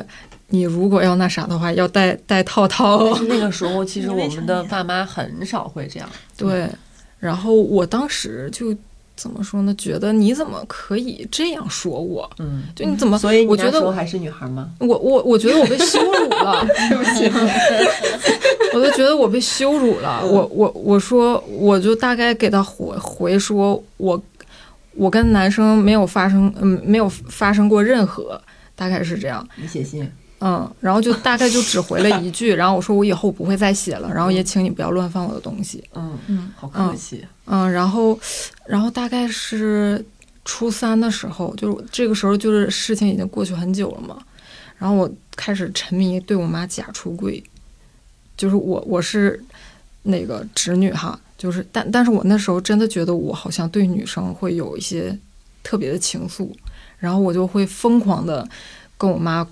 [0.49, 3.17] 你如果要那啥的话，要带带套套。
[3.23, 6.07] 那个时候，其实我们的爸妈很少会这样。
[6.37, 6.69] 对，
[7.19, 8.75] 然后我当时就。
[9.17, 9.73] 怎么说呢？
[9.75, 12.29] 觉得你怎么可以这样说我？
[12.39, 13.17] 嗯，就你怎么？
[13.17, 14.69] 所以我觉得我还是女孩吗？
[14.79, 17.25] 我我我觉得我被羞辱了， 对不起，
[18.73, 20.23] 我都觉得我被羞辱了。
[20.23, 24.21] 我我我说，我就大概给他回回说，我
[24.93, 28.39] 我跟男生没有发生，嗯，没有发生过任何，
[28.75, 29.45] 大概是这样。
[29.55, 30.09] 你写信？
[30.39, 35.83] 嗯，然后就大概就只回了一句， 然后我说我以后不会再写了，然后也请你不要乱翻我的东西。
[35.95, 37.25] 嗯嗯，好客气。
[37.45, 38.19] 嗯，然后，
[38.67, 40.05] 然后大概是
[40.45, 44.17] 初三的时候，就是这个时候就是事情已经过去很久了嘛，
[44.77, 47.43] 然后我开始沉迷对我妈假出柜，
[48.35, 49.43] 就是我我是
[50.03, 55.17] 那个侄女哈，就是但但是我那时候真的觉得我好像对女生会有一些
[55.63, 56.49] 特别的情愫，
[56.99, 58.47] 然后我就会疯狂的
[58.99, 59.47] 跟我妈。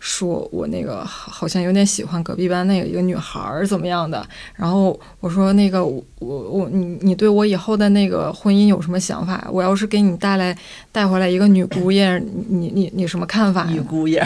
[0.00, 4.24] 说我那个好像有点喜欢隔壁班那个一个女孩儿怎么样的，
[4.54, 9.48] 然后我说那个我我你你对我以后的那个婚姻有什么想法？
[9.50, 10.56] 我要是给你带来
[10.92, 12.18] 带回来一个女姑爷，
[12.48, 13.64] 你你你什么看法？
[13.70, 14.24] 女姑爷，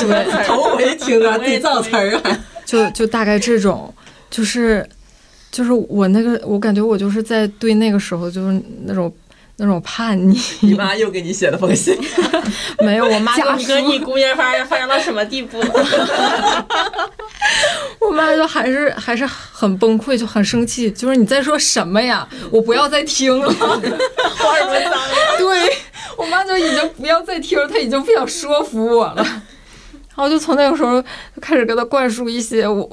[0.00, 3.94] 对，头回听啊，得造词儿啊，就就大概这种，
[4.30, 4.84] 就是
[5.50, 9.12] 就是我那个我感觉我就是在对那个时候就是那种。
[9.62, 11.96] 那种叛逆， 你妈又给你写了封信，
[12.84, 16.66] 没有，我妈就说，你姑爷发发展到什么地步了？
[18.00, 22.28] 我妈就还是还是很崩溃，就很生气，就是你在说什么呀？
[22.50, 24.92] 我不要再听了，话什么脏
[25.38, 25.72] 对
[26.16, 29.24] 我妈就已经不要再听，她已经不想说服我了。
[29.24, 31.08] 然后就从那个时候就
[31.40, 32.90] 开始给她灌输一些我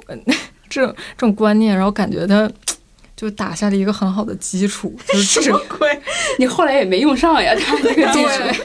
[0.69, 2.47] 这这种观念，然后感觉她。
[3.19, 6.01] 就打下了一个很好的基础， 就是什么鬼？
[6.39, 8.63] 你后来也没用上呀， 他那个基础。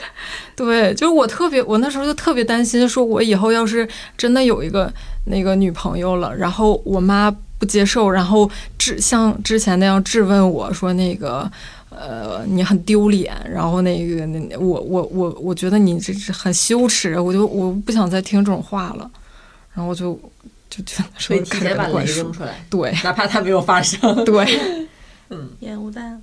[0.55, 4.89] 对，就是我特别，我那时候就特别担心，说我以后要是真的有一个
[5.25, 7.29] 那个女朋友了，然后我妈
[7.59, 8.49] 不接受，然后
[8.79, 11.51] 质像之前那样质问我说那个，
[11.91, 19.11] 呃，你很丢脸，然后那个那我我我我觉得你这是很羞耻，我就我不想再听这种话了，
[19.75, 20.17] 然后就。
[20.75, 24.87] 就觉得所以提前把雷扔出来，对，哪怕它没有发生， 对，
[25.31, 26.21] 嗯， 烟雾弹。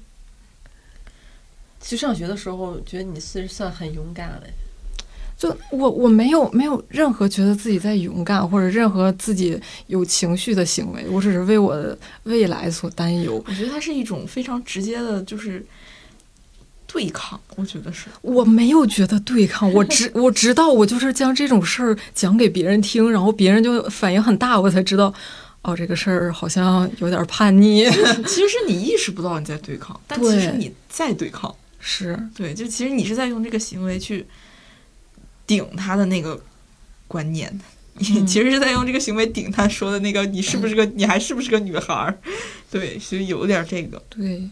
[1.79, 4.41] 其实上学的时候，觉得你是算很勇敢了。
[5.37, 13.43] 就我我没有没有任何觉得自己在勇敢，或者任何自己有情绪的行为，我只是为我的未来所担忧。
[13.47, 15.65] 我觉得它是一种非常直接的，就是。
[16.91, 25.13] 对抗，我觉得是我没有觉得对抗，我知我知道，我就是将这种事儿讲给别人听，然后别人就反应很大，我才知道，
[25.61, 27.85] 哦，这个事儿好像有点叛逆。
[27.85, 31.53] 其实 是你意识不到你在对抗，但其实你在对抗。
[31.79, 34.25] 是对，就其实你是在用这个行为去
[35.47, 36.39] 顶他的那个
[37.07, 37.57] 观念，
[37.93, 42.19] 你其实是在用这个行为顶他说的那个，你是不是个，你还是不是个女孩儿？
[42.69, 44.01] 对，其实有点这个。
[44.09, 44.47] 对。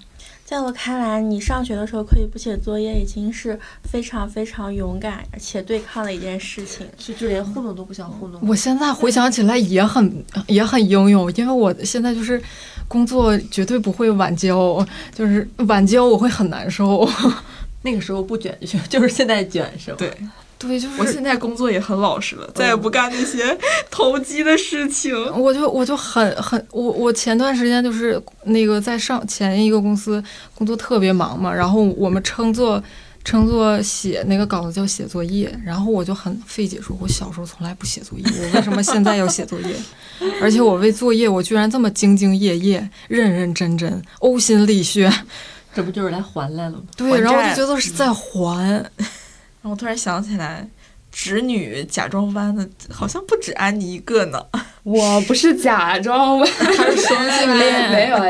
[0.49, 6.87] 在我看来，你上学的时候可以不写作业，已经是非常非常勇敢而且对抗的一件事情。
[6.97, 8.41] 就就连糊弄都不想糊弄。
[8.47, 12.41] 我现在回想起来也很也很英勇，因为我现在就是
[12.87, 14.83] 工作绝对不会晚交，
[15.13, 17.07] 就是晚交我会很难受。
[17.83, 19.97] 那个时候不卷就就是现在卷是吧？
[19.99, 20.11] 对。
[20.59, 23.57] 对，就是我现在工作也很老实了，再也不干那些
[23.89, 25.15] 投机的事情。
[25.39, 30.21] 我就我就很很我我前段时间就是那个在上前一个公司
[30.53, 32.83] 工作特别忙嘛，然后我们称作
[33.23, 39.73] 称作写那个稿子叫写作业，然后我就很费解说，我小时候从来不写作业，我为什么现在要写作业？
[40.41, 45.09] 而且我为作业我居然这么兢兢业业、认认真真、呕心沥血，
[45.73, 46.83] 这不就是来还来了吗？
[46.97, 48.67] 对，然后我就觉得是在还。
[48.67, 48.91] 然
[49.63, 50.67] 后我突然想起来，
[51.11, 54.45] 侄女假装弯的，好像不止安妮一个呢。
[54.83, 58.25] 我不是假装弯， 他是双性恋，没有啊。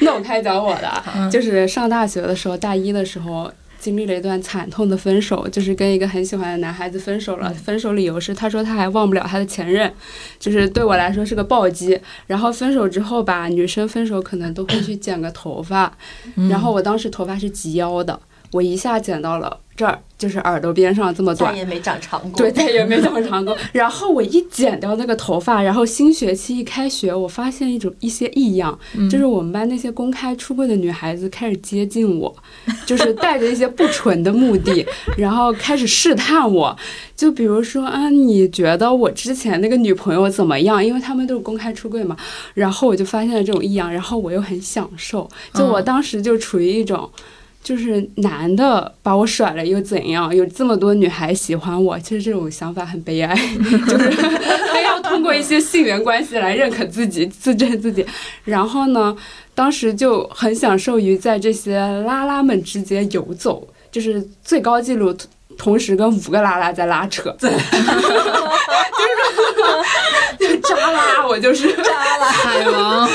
[0.00, 7.52] 那我 开始讲我的，就是上大学的时候，大一的时候经历了一段惨痛的分手，就是跟一个很喜欢的男孩子分手了。
[7.52, 9.92] 分手理由是他说他还忘不了他的前任，
[10.38, 12.00] 就是对我来说是个暴击。
[12.26, 15.92] 然后分手之后吧，女生分手可能都会去剪个头发，
[16.48, 18.18] 然后我当时头发是及腰的。
[18.54, 22.38] 我一下剪到了这儿，就是耳朵边上这么短，再也没长长过。
[22.38, 23.56] 对，再也没长长过。
[23.72, 28.78] 然后我一剪掉那个头发，然后新学期一开学，我发现一种一些异样，
[29.10, 32.32] 就是我们班那些公开出柜的女孩子开始接近我，
[32.86, 34.86] 就是带着一些不纯的目的，
[35.16, 36.76] 然后开始试探我。
[37.16, 40.84] 就比如说啊，你觉得我之前那个女朋友怎么样？
[40.84, 42.16] 因为他们都是公开出柜嘛。
[42.54, 47.10] 然后我就发现了这种异样，然后我又很享受，就我当时就处于一种。
[47.64, 50.36] 就是男的把我甩了又怎样？
[50.36, 53.34] 有这么多女孩喜欢我，其实这种想法很悲哀，
[53.88, 54.10] 就是
[54.70, 58.04] 非要通过一些性缘关系来认可自己、自证自己。
[58.44, 59.16] 然后呢，
[59.54, 65.16] 当时就很享受于在这些拉拉们之间游走，就是最高纪录，
[65.56, 67.56] 同时跟五个拉拉在拉扯， 就是
[70.38, 73.08] 就渣拉，我就是扎拉海王，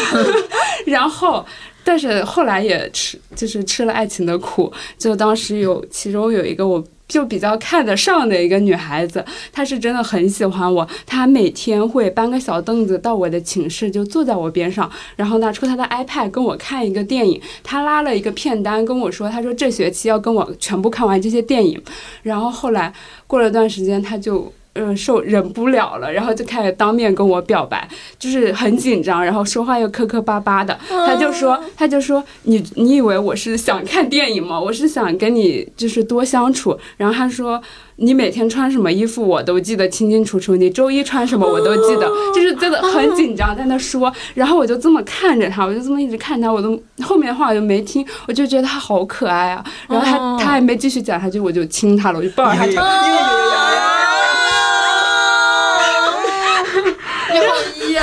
[0.87, 1.45] 然后。
[1.89, 4.71] 但是后来也吃，就是吃了爱情的苦。
[4.95, 10.87] 就当时有其中有一个我就比较看得上的一个女孩子，她是真的很喜欢我。
[11.07, 17.41] 她每天会搬个小凳子到我的寝室，就坐在我边上，然后拿出她的 iPad 跟我看一个电影。
[17.63, 21.81] 她拉了一个片单跟我说，她说这学期要跟我全部看完这些电影。
[22.21, 22.93] 然后后来
[23.25, 24.53] 过了段时间，她就。
[24.73, 30.77] 嗯，受忍不了了，然后就开始当面跟我表白，就是很紧张，然后说话又磕磕巴巴的。
[30.87, 34.59] 他就说，他就说，你你以为我是想看电影吗？
[34.59, 36.77] 我是想跟你就是多相处。
[36.97, 37.59] 然后他说，
[37.97, 44.13] 你每天穿什么衣服我都记得清清楚楚，你周一穿什么我都记得，就是真的很紧张在那说。
[44.35, 49.65] 然后我就这么看着他，我就这么一直看他，我都后面的话我就没听，我就觉得他好可爱啊。
[49.89, 53.89] 然后他他还没继续讲下去，我就亲他了，我就抱着他。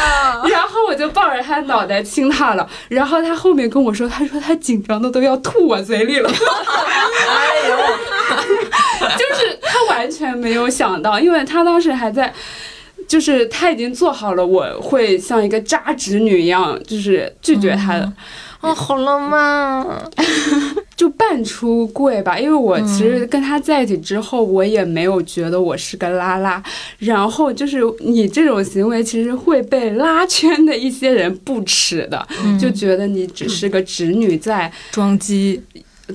[0.51, 6.29] 然后我就抱着他脑袋亲他了，然后他后面跟我说，他说他紧张的都要吐我嘴里了。
[6.29, 7.77] 哎呦，
[9.17, 12.33] 就是他完全没有想到，因为他当时还在，
[13.09, 18.13] 就是他已经做好了我会像一个渣直女一样，就是拒绝他的。
[18.61, 20.03] 哦，好浪漫啊，
[20.97, 22.39] 就半出柜吧。
[22.39, 26.63] 因为我其实跟他在一起之后，我也没有觉得我是个拉拉。
[26.99, 32.27] 然后就是你这种行为，其实会被拉圈的一些人不耻的，
[32.59, 35.63] 就觉得你只是个直女在装机。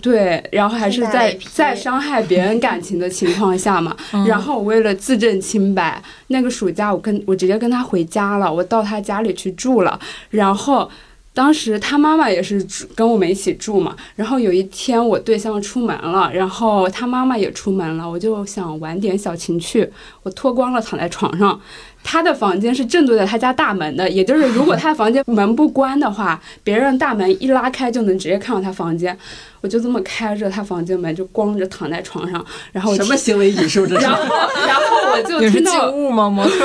[0.01, 3.95] 对，然后还是在在伤害别人感情的情况下嘛。
[4.25, 9.99] 然后我为了自证清白，那个暑假我跟我直接跟他回家了，我到他家里去住了，
[10.31, 10.89] 然后。
[11.33, 19.89] 当时他妈妈也是跟我们一起住嘛，然后有一天我对象出门了，然后他妈妈也出门了，我就想玩点小情趣，
[20.23, 21.59] 我脱光了躺在床上。
[22.03, 29.17] 他的房间是正对着他家大门的，也就是如果他的房间门不关的话， 别人大门一拉开就能直接看到他房间。
[29.61, 34.01] 我就这么开着他房间门，就光着躺在床上，然后什么行为艺术这是？
[34.05, 34.23] 然后，
[34.65, 36.27] 然后我就听到物吗？
[36.27, 36.55] 模特？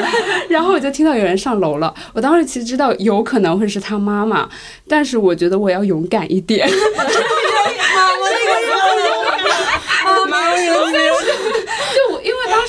[0.48, 1.94] 然后我就听到有人上楼了。
[2.14, 4.48] 我当时其实知道有可能会是他妈妈，
[4.88, 6.66] 但是我觉得我要勇敢一点。
[10.02, 10.90] 当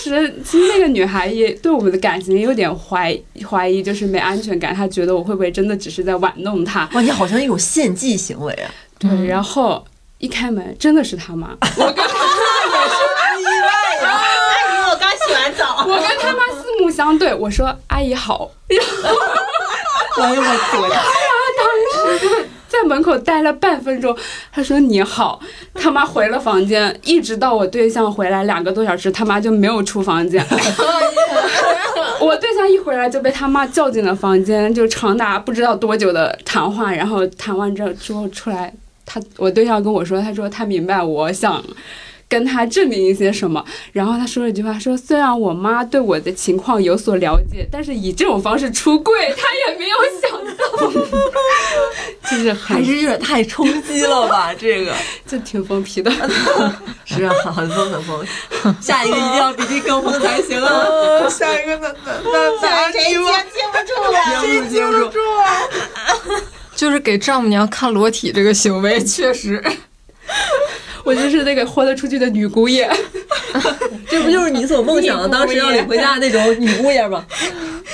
[0.01, 3.17] 时其实那个女孩也对我们的感情有点怀
[3.49, 4.73] 怀疑，就是没安全感。
[4.73, 6.89] 她觉得我会不会真的只是在玩弄她？
[6.93, 8.71] 哇，你好像一种献祭行为啊！
[8.99, 9.85] 对，然后
[10.17, 11.49] 一开门，真的是他妈。
[11.77, 12.99] 我跟他也是
[13.41, 13.67] 意外
[14.01, 14.21] 呀！
[14.51, 15.85] 阿姨，我刚洗完澡。
[15.87, 18.51] 我跟他妈四目相对，我说：“阿姨好。
[18.69, 20.81] ”哎呦我天！
[20.83, 21.01] 哎呀，
[21.57, 22.49] 当时。
[22.71, 24.15] 在门口待了半分钟，
[24.49, 25.41] 他说你好，
[25.73, 30.41] 他妈回了房间，一直到我对象回来两个多小时，他妈就没有出房间。
[32.21, 38.73] 我对象一回来就被他妈叫进了房间，就长达不知道多久的谈话，然后谈完之后之后出来，
[39.05, 41.61] 他我对象跟我说，他说他明白我想。
[42.31, 43.61] 跟他证明一些什么，
[43.91, 54.53] 然后他说了一句话，说虽然我妈对我的情况有所了解，但是以这种方式出柜，他也没有想到，就是还是有点太冲击了吧？
[54.57, 54.93] 这个
[55.27, 56.09] 就挺疯批的，
[57.03, 58.25] 是啊，很疯很疯。
[58.79, 61.27] 下一个一定要比这更疯才行啊！
[61.27, 64.17] 下一个那那那哪谁接接不住了？
[64.39, 66.41] 谁接不住啊？
[66.77, 69.61] 就是给丈母娘看裸体这个行为，确实。
[71.03, 72.89] 我就是那个豁得出去的女姑爷，
[74.09, 77.25] 这不就是你所梦想的当时要领回家的那种女姑爷吗？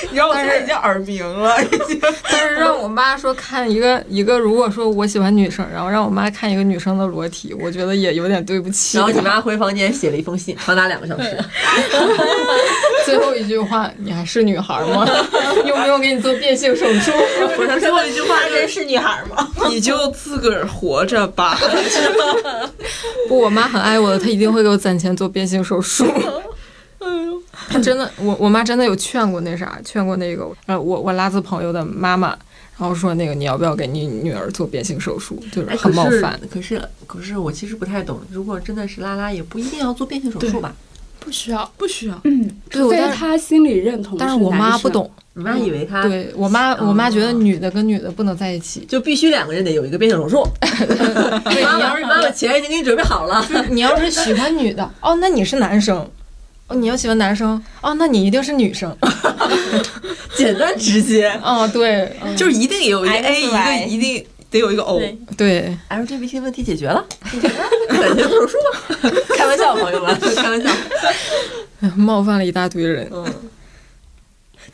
[0.00, 2.00] 你知道我现在已经耳鸣了，已经。
[2.30, 8.96] 但是让我妈说看一个一个，如果说我喜欢女生，然后让我妈看一个女生的裸体，我觉得也有点对不起。
[8.96, 11.36] 然后你妈回房间写了一封信，长达两个小时。
[13.04, 15.04] 最后一句话，你还是女孩吗？
[15.66, 17.10] 用不用给你做变性手术？
[17.56, 19.48] 不是最后一句话，真是女孩吗？
[19.68, 21.58] 你就自个儿活着吧。
[23.28, 26.06] 不，我妈很爱我的，她一定会给我攒钱做变性手术。
[27.68, 32.28] 她真的，我我妈真的有劝过那啥，劝过那个呃，我我拉子朋友的妈妈，
[32.78, 36.40] 然后说那个你要不要给你女儿做变性手术，就是很冒犯。
[36.50, 40.74] 可是可是我其实不太懂，如果真的是拉拉，也不一定要做变性手术吧？
[41.28, 42.18] 不需要，不需要。
[42.24, 44.16] 嗯，除非他心里认同。
[44.18, 50.48] 但是我妈不懂，你妈以为他对我妈，我妈觉得女的跟女的不能在一起，就必须两个人得有一个变性手术。
[51.50, 56.08] 你要是妈妈钱已经给你准备好了，你要是喜欢女的， 哦，那你是男生。
[56.68, 58.94] 哦，你要喜欢男生哦，那你一定是女生，
[60.36, 61.28] 简单直接。
[61.42, 65.00] 哦，对，就是一定有一个 A，一个一定得有一个 O。
[65.36, 67.04] 对，LGBT 问题解决了，
[67.88, 68.56] 感谢手术。
[69.36, 70.70] 开玩笑，朋友们， 开玩笑。
[71.96, 73.08] 冒犯了一大堆人。
[73.12, 73.24] 嗯。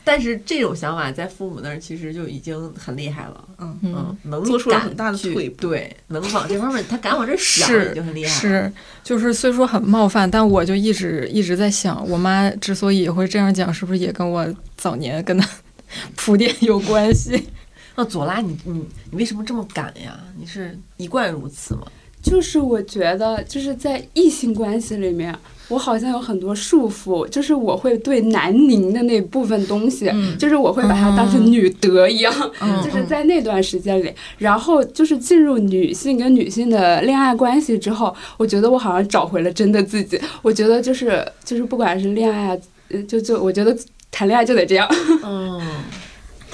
[0.03, 8.39] 但是这种想法在父母那儿其实就已经很厉害了，嗯嗯，能做出了很大的退步对，能往这方面他敢往这想是已经很厉害了。
[8.39, 8.71] 是，
[9.03, 14.47] 就是虽说很冒犯，但我就一直一直在想，我妈之所以会这样讲，是不是也跟我
[14.77, 15.49] 早年跟她
[16.15, 17.47] 铺垫有关系？
[17.95, 20.19] 那左拉，你你你为什么这么敢呀？
[20.37, 21.83] 你是一贯如此吗？
[22.21, 25.33] 就是我觉得，就是在异性关系里面，
[25.67, 40.19] 我好像有很多束缚，就是我会对南宁的那部分东西，嗯就是我会把它当成女德一样，嗯就是在那段时间里，然后就是进入女性跟女性的恋爱关系之后，我觉得我好像找回了真的自己。
[40.41, 42.59] 我觉得就是就是不管是恋爱
[43.07, 43.77] 就就我觉得
[44.09, 44.87] 谈恋爱就得这样。
[45.23, 45.61] 嗯，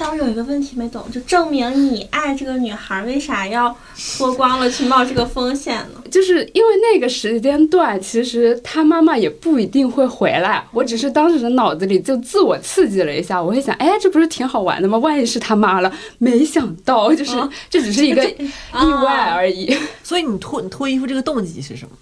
[0.02, 3.72] 但我有一个问题没懂，就证明你爱这个女孩，为啥要
[4.18, 6.02] 脱光了去冒这个风险呢？
[6.10, 10.66] 就是因为那个时间段，其实他妈妈也不一定会回来。
[10.72, 14.98] 我只是当时的脑子里就自我刺激了一下，我会想，哎，这不是挺好玩的吗？
[14.98, 19.72] 万一是他妈了，没想到，就是、啊 这只是一个意外而已。
[20.02, 21.96] 所以你脱你脱衣服这个动机是什么？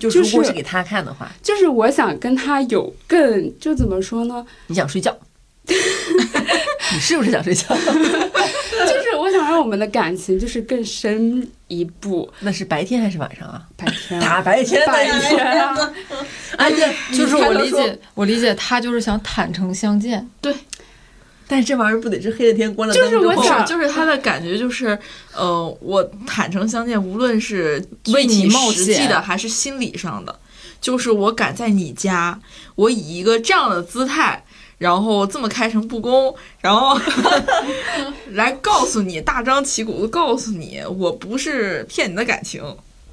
[0.00, 4.44] 就就是如果是给他看的话，就是我想跟他有更，就怎么说呢？
[4.66, 5.16] 你想睡觉，
[6.94, 7.74] 你是不是想睡觉？
[7.74, 12.30] 就是我想让我们的感情就是更深一步。
[12.40, 13.62] 那是白天还是晚上啊？
[13.76, 15.92] 白天啊，大白天的白一天啊，
[16.58, 20.28] 而且就是我理解，我理解他就是想坦诚相见。
[20.40, 20.54] 对
[21.48, 24.98] 但是这玩意儿不得是黑了天关了灯就是我之后想就是他的感觉就是，
[25.32, 30.40] 呃，我坦诚相见，无论是为你冒实际险的还是心理上的，
[30.80, 32.40] 就是我敢在你家，
[32.74, 34.44] 我以一个这样的姿态，
[34.78, 36.98] 然后这么开诚布公，然后
[38.32, 42.62] 来告诉你，大张旗鼓的告诉你，我不是骗你的感情，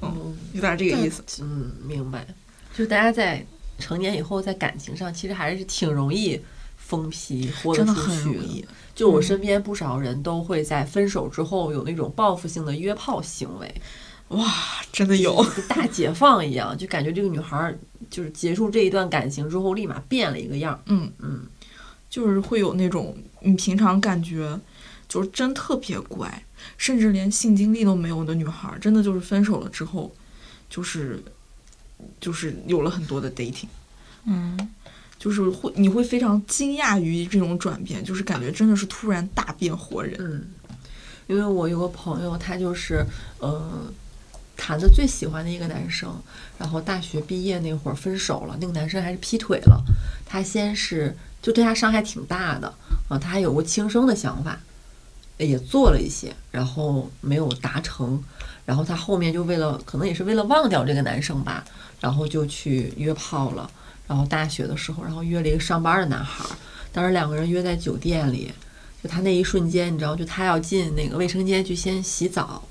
[0.02, 1.22] 嗯，有点这个意思。
[1.40, 2.26] 嗯，明白。
[2.72, 3.44] 就是大家在
[3.78, 6.40] 成年以后，在感情上其实还是挺容易
[6.76, 8.64] 疯批豁得出去很容易。
[8.94, 13.74] 就我身边不少人都会在分手之后有那种报复性的约炮行为，
[14.28, 14.52] 哇，
[14.92, 17.78] 真的有，大解放一样，就感觉这个女孩儿
[18.10, 20.80] 就是结束这一段感情之后，立马变了一个样儿。
[20.86, 21.46] 嗯嗯，
[22.14, 24.56] 就是会有那种你平常感觉
[25.08, 26.44] 就是真特别乖，
[26.78, 30.14] 甚至连性经历都没有的女孩儿，真的就是分手了之后，
[30.70, 31.20] 就是
[32.20, 33.66] 就是有了很多的 dating，
[34.26, 34.56] 嗯，
[35.18, 40.14] 就是会你会非常惊讶于这种转变，就是感觉真的是突然大变活人。
[40.20, 40.46] 嗯，
[41.26, 43.04] 因为我有个朋友，他就是
[43.40, 43.92] 呃
[44.56, 46.16] 谈的最喜欢的一个男生，
[46.60, 49.82] 然后大学毕业那会儿分手了，那个男生还是劈腿了。
[50.24, 52.72] 他先是就对他伤害挺大的
[53.06, 54.58] 啊，他还有过轻生的想法，
[55.36, 58.24] 也做了一些，然后没有达成。
[58.64, 61.62] 然后他后面就为了可能也是为了忘掉这个男生吧，
[62.00, 63.70] 然后就去约炮了。
[64.06, 66.46] 然后大学的时候，然后约了一个上班的男孩，
[66.92, 68.50] 当时两个人约在酒店里，
[69.02, 72.62] 就他那一瞬间，你知道，就他要进那个卫生间去先洗澡，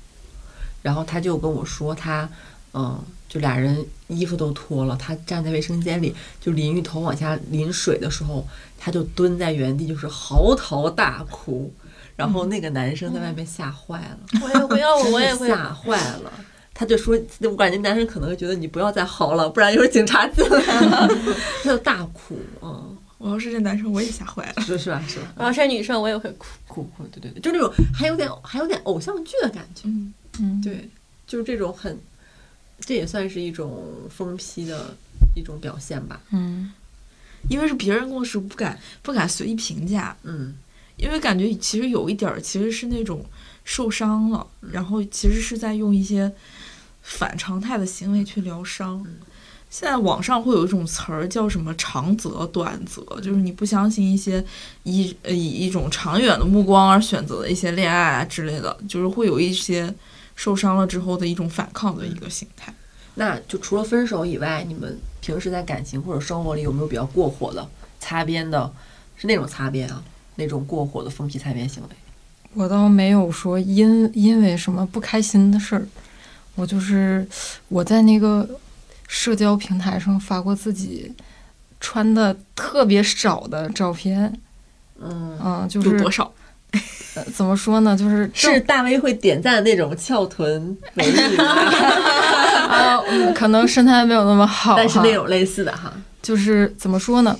[0.82, 2.28] 然后他就跟我说他，
[2.72, 3.00] 嗯，
[3.34, 8.46] 就俩人衣服都脱了，他站在卫生间里就淋浴头往下淋水的时候，
[8.78, 11.74] 他就蹲在原地就是嚎啕大哭，
[12.14, 15.48] 然后那个男生在外面吓坏了， 我也会，要 我我也会。
[15.48, 16.32] 吓坏了。
[16.72, 21.08] 他就说，我感觉男生可能会觉得你不要再嚎了，不然一会儿警察进来了。
[21.62, 24.62] 他就大哭，嗯，我要是这男生，我也吓坏了。
[24.62, 25.02] 是是吧？
[25.08, 25.32] 是吧？
[25.36, 26.46] 我要是女生，我也会哭。
[26.68, 30.88] 哭哭，对对对，就那种还有点还有点偶像剧的感觉，嗯，嗯，对，
[31.28, 31.96] 就是这种很，
[32.80, 34.94] 这也算是一种疯批的
[35.34, 36.72] 一种表现吧，嗯，
[37.48, 40.54] 因为是别人共识，不敢不敢随意评价，嗯
[40.96, 43.24] 因为感觉其实有一点儿其实是那种
[43.64, 46.32] 受伤了，然后其实是在用一些
[47.02, 49.02] 反常态的行为去疗伤。
[49.06, 49.16] 嗯
[49.70, 54.44] 现在网上会有一种词儿叫什么长则短则，就是你不相信一些
[54.84, 59.92] 以呃以一种长远的目光而选择的一些恋爱啊之类的，就是会有一些
[60.34, 62.72] 受伤了之后的一种反抗的一个心态。
[63.16, 67.68] 那就除了分手以外，你们平时在感情或者生活里有没有比较过火的
[68.00, 68.72] 擦边的？
[69.16, 70.02] 是那种擦边啊，
[70.34, 71.88] 那种过火的疯批擦边行为？
[72.52, 75.86] 我倒没有说因因为什么不开心的事儿，
[76.56, 77.24] 我就是
[77.68, 78.48] 我在那个
[79.06, 81.12] 社交平台上发过自己
[81.80, 84.40] 穿的特别少的照片，
[85.00, 86.32] 嗯，嗯，就是有多少？
[87.14, 91.44] 呃怎么说呢，就是是大 V 会点赞的那种翘臀美女吗，
[92.68, 97.36] 啊，嗯可能身材没有那么好，但是那种类似的哈，就是怎么说呢？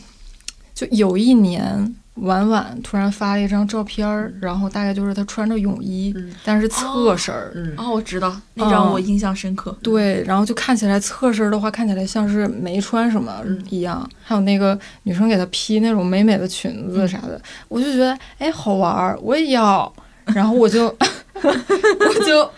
[0.74, 7.51] 就有一年，婉婉突然发了一张照片儿，然后大概就是她穿着泳衣，但是侧身儿。
[7.55, 9.77] 嗯，哦，我知道那张我印象深刻。
[9.83, 14.09] 对，然后就看起来侧身的话，看起来像是没穿什么一样。
[14.23, 19.93] 还有那个女生给她披那种美美的裙子啥的，我就觉得哎好玩儿，我也要。
[20.35, 20.87] 然后我就
[21.37, 22.51] 我就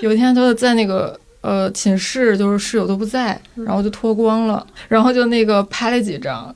[0.00, 6.52] 有一天就在那个呃寝室，就是室友都不在，然后就脱光了，然后就那个拍了几张。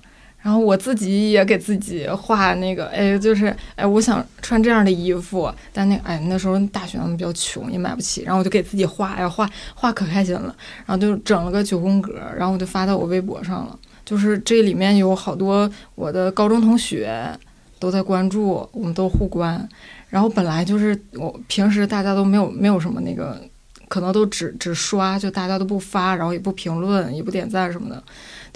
[0.47, 8.22] 然后我自己也给自己画那个，哎，就是哎，我想穿这样的衣服，但那哎那时候大学比较穷，也买不起。
[8.22, 10.55] 然后我就给自己画，哎，画画可开心了。
[10.86, 13.76] 然后就整了个九宫格，然后我就发到我微博上了。
[14.05, 17.28] 就是这里面有好多我的高中同学
[17.80, 19.68] 都在关注，我们都互关。
[20.11, 23.42] 然后本来就是我平时大家都没有没有什么那个，
[23.88, 28.01] 可能都只只刷，就大家都不发，然后也不评论，也不点赞什么的。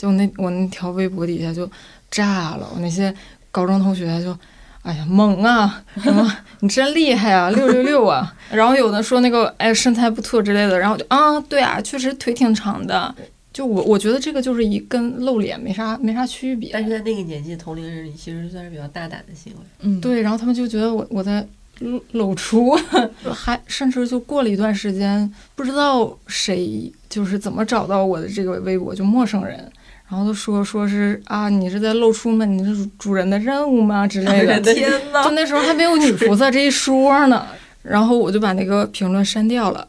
[0.01, 1.71] 就那我那条微博底下就
[2.11, 3.15] 炸了，我那些
[3.51, 4.35] 高中同学就，
[4.81, 6.27] 哎呀猛啊， 什么
[6.61, 13.15] 你真厉害啊，六六六啊， 然后有的说那个哎身材不错之类的，然后就啊对啊，确实腿挺长的，
[13.53, 19.59] 就我我觉得这个就是一跟露脸没啥没啥区别，但是在那个年纪同龄人里，其实算是比较大胆的行为。
[19.81, 21.47] 嗯，对，然后他们就觉得我我在
[21.81, 22.75] 露露出，
[23.35, 29.71] 还甚至就过了一段时间，不知道谁就是怎么找到我的这个微博，就陌生人。
[30.11, 32.45] 然后就说说是啊，你是在露出吗？
[32.45, 34.07] 你是主人的任务吗？
[34.09, 34.59] 之类的。
[34.75, 37.47] 天呐，就那时候还没有女 菩萨这一说呢。
[37.83, 39.87] 然后我就把那个评论删掉了。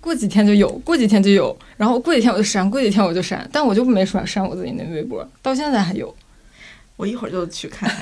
[0.00, 3.48] 过几天就有，过几天就有，然后过几天我就删，过几天我就删。
[3.52, 6.12] 但我就没删删我自己那微博，到现在还有。
[6.96, 7.88] 我一会儿就去看，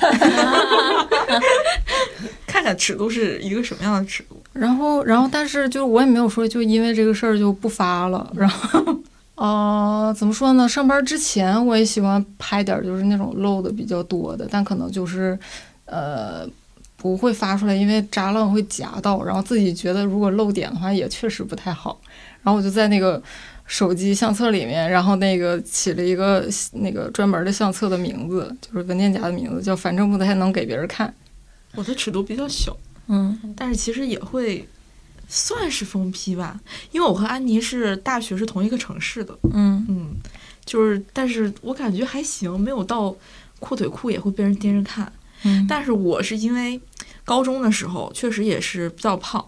[2.45, 4.41] 看看尺度是一个什么样的尺度。
[4.51, 8.29] 然后，然后，但是就我也没有说就因为这个事儿就不发了。
[8.35, 8.99] 然后。
[9.39, 10.67] 呃，怎么说呢？
[10.67, 15.39] 上班之前我也喜欢拍点，就是那种露的比较多的，但可能就是，
[15.85, 16.45] 呃，
[16.97, 19.23] 不会发出来，因为扎浪会夹到。
[19.23, 22.01] 然后自己觉得如果露点的话，也确实不太好。
[22.43, 23.23] 然后我就在那个
[23.65, 31.13] 手机相册里面，然后那个起了一个那个专门的相册的名字，就是文件夹的名字，叫反正不太能给别人看。
[31.75, 32.75] 我的尺度比较小，
[33.07, 34.67] 嗯，但是其实也会。
[35.29, 36.59] 算是疯批吧，
[36.91, 39.85] 因为我和安妮是大学是同一个城市的，嗯。
[39.87, 40.15] 嗯，
[40.65, 43.15] 就是，但是我感觉还行，没有到
[43.59, 45.11] 阔腿裤也会被人盯着看，
[45.43, 46.79] 嗯，但是我是因为
[47.23, 49.43] 高中的时候确实也是比较胖，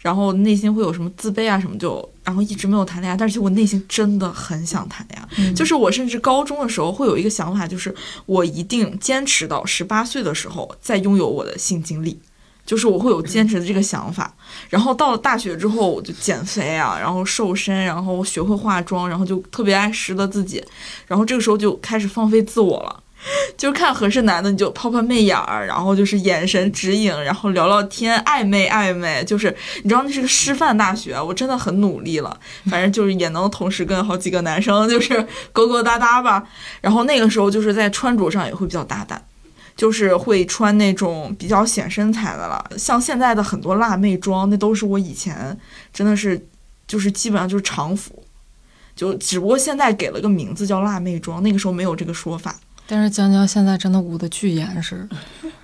[0.00, 12.18] 然后内心会有什么自卑啊什么，就然后一直没有谈恋爱，但是我内心真的很想谈恋爱，就是我甚至高中的时候会有一个想法，就是我一定坚持到十八岁的时候再拥有我的性经历。
[12.66, 14.34] 就是我会有坚持的这个想法，
[14.68, 20.62] 然后到了大学之后，我就减肥啊，然后瘦身，然后学会化妆，然后就特别爱拾掇自己，
[21.06, 23.02] 然后这个时候就开始放飞自我了，
[23.56, 29.54] 就是看合适男的你就抛抛媚眼儿，然后就是眼神指引，然后聊聊天，暧昧暧昧，就是
[29.84, 32.36] 你知道那是个师范大学，我真的很努力了，
[32.68, 36.42] 反正就是也能同时跟好几个男生就是勾勾搭搭吧，
[36.80, 39.24] 然后那个时候就是在穿着上也会比较大胆。
[39.76, 45.56] 就是会穿那种比较显身材的了，像现在的很多辣妹装，那都是我以前
[45.92, 46.48] 真的是，
[46.88, 48.24] 就是基本上就是常服，
[48.96, 52.58] 就只不过现在给了个名字叫辣妹装，那个时候没有这个说法。
[52.88, 55.06] 但是江江现在真的捂得巨严实，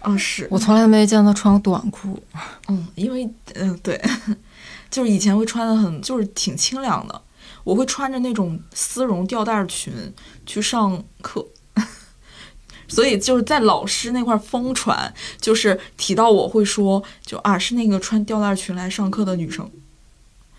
[0.00, 2.20] 啊是，我从来没见她穿过短裤。
[2.68, 3.98] 嗯，因为嗯对，
[4.90, 7.22] 就是以前会穿的很，就是挺清凉的，
[7.62, 9.92] 我会穿着那种丝绒吊带裙
[10.44, 11.46] 去上课。
[12.92, 19.70] 所以就是在老师那块疯传，就是提到我会说，就啊是那个穿吊带裙来上课的女生，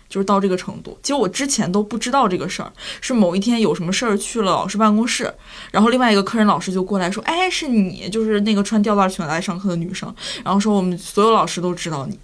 [0.08, 0.98] 就是到这个程度。
[1.00, 5.32] 其实我之前都不知道这个事儿，是某一天有什么事儿去了老师办公室，
[5.70, 10.12] 然后另外一个科任老师就过来说，哎，是你，就是那个穿吊带裙来上课的女生，
[10.44, 12.18] 然后说我们所有老师都知道你，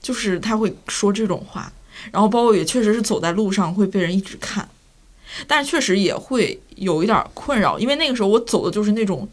[0.00, 1.72] 就是他会说这种话，
[2.10, 4.68] 然后包括也确实是走在路上会被人一直看。
[5.46, 9.28] 但是确实也会有一点困扰，因为那个时候我走的就是那种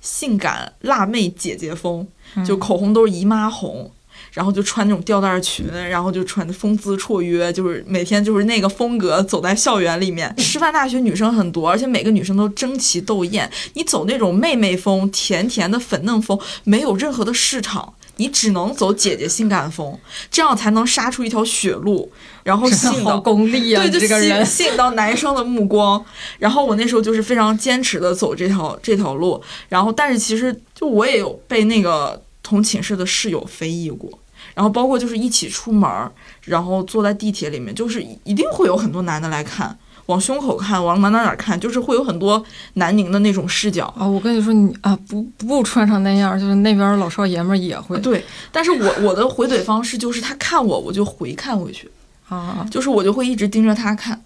[0.00, 2.06] 性感辣妹姐姐风，
[2.46, 3.90] 就口红都是姨妈红，
[4.32, 10.34] 然后就穿那种吊带裙，然后就穿的风姿绰约，就是每天就是那个风格走在校园里面。
[10.38, 17.94] 师范大学女生很多，而且每个女生都争奇斗艳，你走那种妹妹风、甜甜的粉嫩风，没有任何的市场。
[18.20, 19.98] 你只能走姐姐性感风，
[20.30, 23.82] 这样才能杀出一条血路，然后吸引到功力啊！
[23.82, 26.04] 对，就吸吸引到男生的目光。
[26.38, 34.10] 然后我那时候就是非常坚持的走这条这条路，然后但是其实就我也有被那个同寝室的室友非议过，
[34.54, 35.88] 然后包括就是一起出门，
[36.42, 39.78] 然后坐在地铁里面，就是一定会有很多男的来看。
[40.10, 42.42] 往胸口看，往哪哪哪看，就是会有很多
[42.74, 44.04] 南宁的那种视角啊。
[44.06, 47.96] 我跟你说，你啊不不穿成那样，就是那边老少爷们也会。
[48.00, 51.88] 对，但是我我的回怼方式就是他看我，我就回看回去
[52.28, 54.20] 啊，就是我就会一直盯着他看。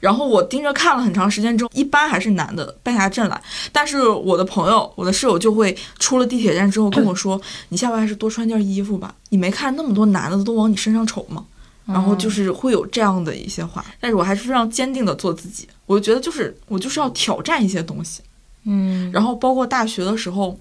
[0.00, 3.38] 然后我盯着看了很长时间之后，一般还是男的败下阵来。
[3.70, 7.38] 但是我的朋友，我的室友就会出了地铁站之后跟我说
[7.68, 11.44] ：“你下回还是多穿件衣服吧，你没看那么多男的都往你身上瞅吗？”
[11.86, 13.84] 然后就是会有这样的一些话。
[14.00, 15.68] 但是我还是非常坚定的做自己。
[15.86, 18.22] 我就觉得就是我就是要挑战一些东西。
[18.64, 19.10] 嗯。
[19.12, 20.58] 然后包括大学的时候，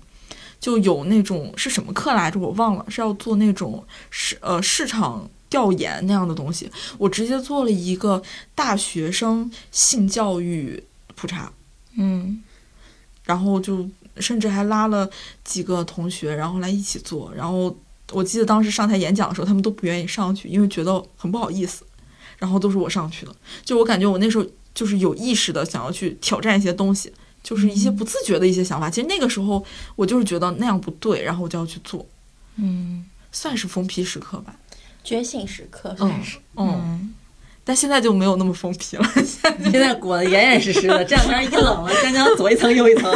[0.60, 2.40] 就有那种是什么课来着？
[2.40, 5.30] 我忘了，是要做那种市呃市场。
[5.50, 6.70] 调研那样的东西，
[7.00, 8.22] 我直接做了一个
[8.54, 10.84] 大学生性教育
[11.16, 11.52] 普查，
[11.98, 12.44] 嗯，
[13.24, 15.10] 然后就甚至还拉了
[15.44, 17.34] 几个同学，然后来一起做。
[17.34, 17.76] 然后
[18.12, 21.86] 我记得当时上台演讲的时候，他们都不愿意上去，因为觉得很不好意思。
[22.38, 27.12] 然后都是我上去的，就我感觉我那时候就是有意识的想要去挑战一些东西，
[27.44, 28.90] 就是一些不自觉的一些想法。
[28.90, 29.62] 其实那个时候
[29.98, 32.06] 我就是觉得那样不对，然后我就要去做，
[32.56, 34.56] 嗯，算是疯批时刻吧。
[35.04, 36.22] 觉醒时刻，嗯
[36.56, 37.14] 嗯，
[37.70, 39.06] 但现在就没有那么疯皮了，
[39.72, 41.06] 现在裹得严严实实的。
[41.06, 43.08] 这两天一冷了，将将左一层右一层，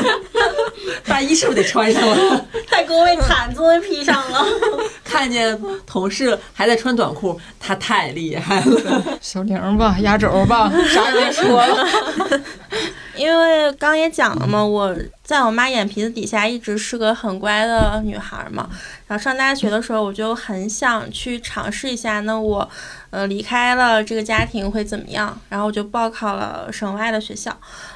[1.07, 2.45] 大衣是不是得穿上了？
[2.67, 4.45] 太给我毯子都披上了。
[5.03, 9.17] 看见同事还在穿短裤，他太厉害了。
[9.19, 11.87] 小玲吧，压轴吧，啥也别说了。
[13.15, 18.69] 因为刚也讲了嘛，我在我妈眼皮子底下一直是个很乖的女孩嘛。
[19.07, 22.67] 然后上大学的时候，我就很想去尝试一下，那我，
[23.11, 25.39] 呃，离开了这个家庭会怎么样？
[25.49, 27.55] 然后我就报考了省外的学校。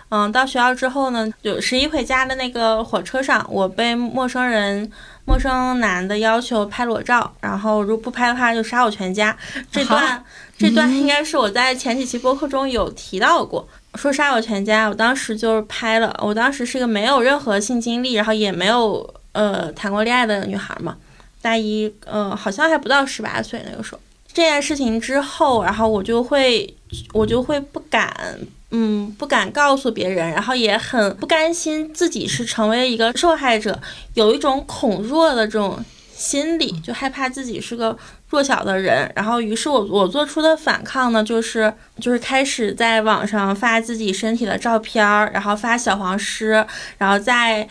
[0.10, 4.90] 嗯，到学校之后呢，就十一回家的那个火车上，我被陌生人、
[5.26, 9.36] 陌生男的要求拍裸照，然后如果不拍的话就杀我全家。
[9.72, 10.24] 这段
[10.58, 13.68] 这段应该是我在前几期播客中有提到过。
[13.98, 16.16] 说杀我全家，我当时就是拍了。
[16.24, 20.96] 我当时是一个没有任何性经历，然后也没有呃谈过恋爱的女孩嘛，
[21.42, 24.00] 大一，呃，好像还不到十八岁那个时候。
[24.32, 26.72] 这件事情之后，然后我就会，
[27.12, 28.38] 我就会不敢，
[28.70, 33.80] 嗯，不敢告诉别人，然后也很不甘心自己是成为一个受害者，
[34.14, 35.84] 有一种恐弱的这种
[36.18, 37.96] 心理，就害怕自己是个。
[38.30, 46.66] 弱小的人，然后于是我我做出的反抗呢，就是就是开始在网上发自己身体的照片儿，然后发小黄诗，
[46.98, 47.66] 然后在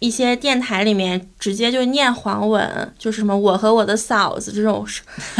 [0.00, 4.84] 一些电台里面直接就念黄文，就是什么我和我的嫂子这种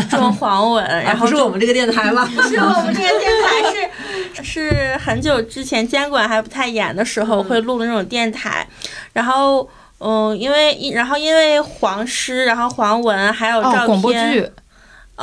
[0.09, 2.25] 这种黄文， 然后不是我们这个电台吗？
[2.25, 8.65] 不 是我们这个电台，是是很久之前监管还不太严的时候会录的那种电台，
[9.13, 9.69] 然后
[10.01, 13.87] 嗯，因为然后因为黄诗，然后黄文还有照片。
[13.87, 14.51] 广播剧。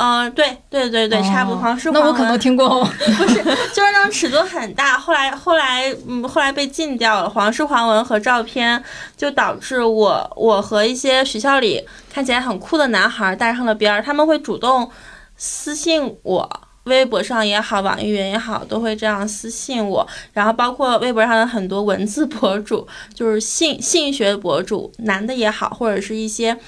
[0.00, 1.58] 嗯，对对对对，差不多。
[1.60, 2.86] 黄是那我可能听过，不
[3.26, 3.42] 是，
[3.74, 4.96] 就是那种尺度很大。
[4.96, 7.28] 后来后来，嗯，后来被禁掉了。
[7.28, 8.80] 黄诗黄文和照片，
[9.16, 14.00] 就导致我我和一些学校里看起来很酷的男孩搭上了边儿。
[14.00, 14.88] 他们会主动
[15.36, 16.48] 私信我，
[16.88, 20.04] 微博上也好，网易云也好，都会这样私信我。
[20.32, 22.84] 然后包括微博上的很多文字博主，
[23.14, 26.58] 就是性性学博主，男的也好，或者是一些。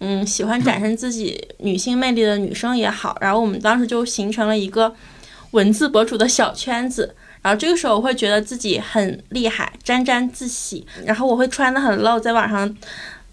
[0.00, 4.94] 嗯，喜欢展示自己女性魅力的女生也好，然后我们当时就形成了一个
[5.50, 7.16] 文字博主的小圈子。
[7.42, 10.86] 然后这个时候我会觉得自己很厉害，沾沾自喜。
[11.04, 12.76] 然后我会穿的很露，在网上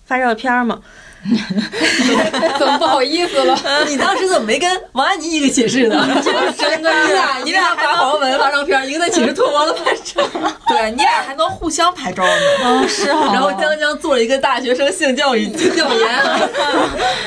[0.05, 0.81] 发照片嘛。
[2.59, 3.57] 怎么不好意思了？
[3.89, 6.07] 你当时怎么没跟王安妮一个寝室呢？
[6.23, 10.21] 就 是真的，你俩你俩发黄文发照片，一个在寝室脱光了拍照，
[10.67, 12.31] 对你俩还能互相拍照呢。
[12.63, 13.31] 嗯，是哈。
[13.33, 16.09] 然后江江做了一个大学生性教育调研，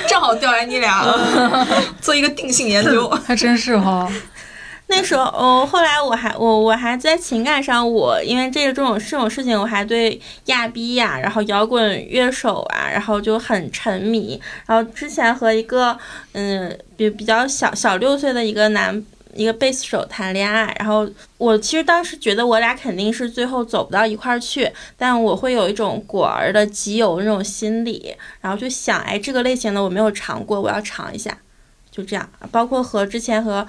[0.07, 1.05] 正好调研你俩，
[2.01, 4.09] 做一个定性研究，还真是哈。
[4.91, 14.41] 那时候，哦，后来我还我我还在情感上，我因为这个这种这种事情，我还对亚逼呀，然后摇滚乐手啊，然后就很沉迷。
[14.67, 15.97] 然后之前和一个
[16.33, 19.05] 嗯比比较小小六岁的一个男
[19.35, 21.07] 一个贝斯手谈恋爱，然后
[21.37, 31.37] 我其实当时觉得我俩肯定是最后走不到一块儿去，但我会有一种果儿的基友那种心理，然后就想，哎，这个类型的我没有尝过，我要尝一下，
[31.91, 32.27] 就这样。
[32.51, 33.69] 包括和之前和。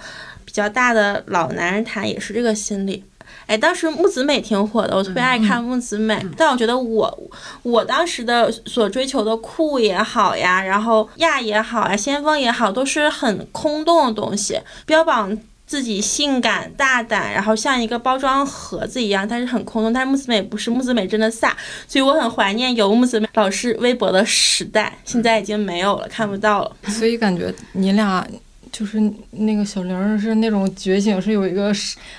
[0.49, 3.03] 比较大的老男人谈也是这个心理，
[3.45, 7.29] 哎，当时木子美挺火的，我特别爱看木子美，但我觉得我
[7.61, 19.93] 我当时的所追求的酷也好呀，然后亚也好呀，先锋也好，都是很空洞的东西，标榜自己性感大胆，然后像一个包装盒子一样，但是很空洞。
[19.93, 21.51] 但是木子美不是木子美，真的飒，
[21.87, 26.75] 所以我很怀念有木子美老师微博的时代，现在已经没有了，看不到了。
[26.87, 28.25] 所以感觉你俩。
[28.71, 28.99] 就是
[29.31, 31.73] 那个小玲是那种觉醒，是有一个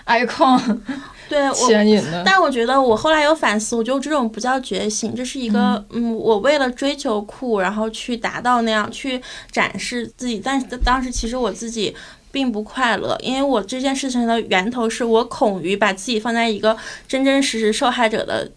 [0.06, 0.78] icon，
[1.28, 2.22] 对我 牵引的。
[2.24, 9.20] 但我觉得我后来有反思，我觉得这种不叫觉醒，这是一个嗯我为了追求酷，然后去达到那样去
[9.50, 11.94] 展示自己，但是当时其实我自己
[12.32, 16.76] 并不快乐，因为我这件事情的源头是我恐于把自己放在一个
[17.08, 18.50] 真真实实受害者的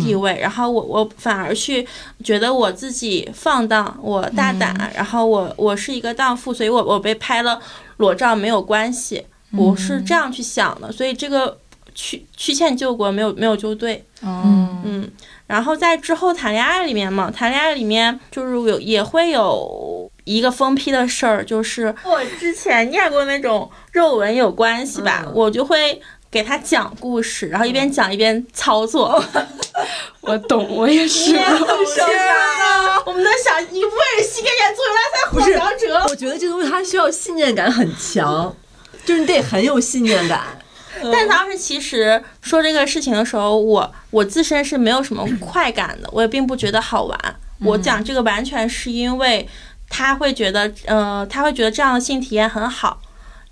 [0.00, 1.84] 地嗯，位，然后我我反而去
[2.22, 4.90] 觉得我自己放荡，我大胆，嗯。
[4.94, 7.60] 然后我我是一个荡妇，所以我我被拍了
[7.96, 9.26] 裸照没有关系，
[9.56, 11.58] 我是这样去想的，所以这个
[11.94, 15.10] 曲曲线救国没有没有救对，嗯嗯，
[15.48, 25.32] 然后在之后谈恋爱里面嘛，谈恋爱里面就是有也会有一个疯批的事儿，就是我之前念过那种肉文有关系吧，嗯。
[25.34, 26.00] 我就会。
[26.32, 29.22] 给他讲故事，然后一边讲一边操作。
[30.22, 31.36] 我懂，我也是。
[33.04, 38.54] 我们的小一部分人膝盖演作文大赛获奖者，我觉得这个东西它需要信念感很强，
[39.04, 40.40] 就是你得很有信念感。
[41.12, 47.36] 但当时其实说这个事情的时候，我我自身是没有什么快感的，我也并不觉得好玩。
[47.64, 49.46] 我讲这个完全是因为
[49.90, 53.00] 他会觉得，呃，他会觉得这样的性体验很好。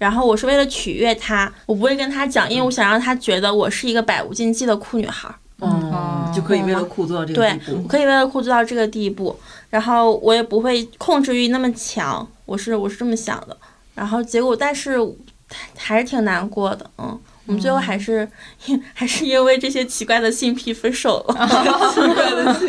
[0.01, 5.29] 然后我是为了取悦他，我不会跟他讲，因为我想让他觉得我是一个百无禁忌的酷女孩。
[5.63, 7.87] 嗯，就可以为了酷做到这个对地步，。
[7.87, 13.55] 可以为了酷做到这个地步，然后我也不会控制欲那么强，我是我是这么想的。
[13.95, 14.97] 然后结果，但是
[15.77, 17.21] 还是挺难过的，嗯，
[17.51, 18.29] 我们最后还是、
[18.95, 21.35] 还是因为这些奇怪的性癖分手了。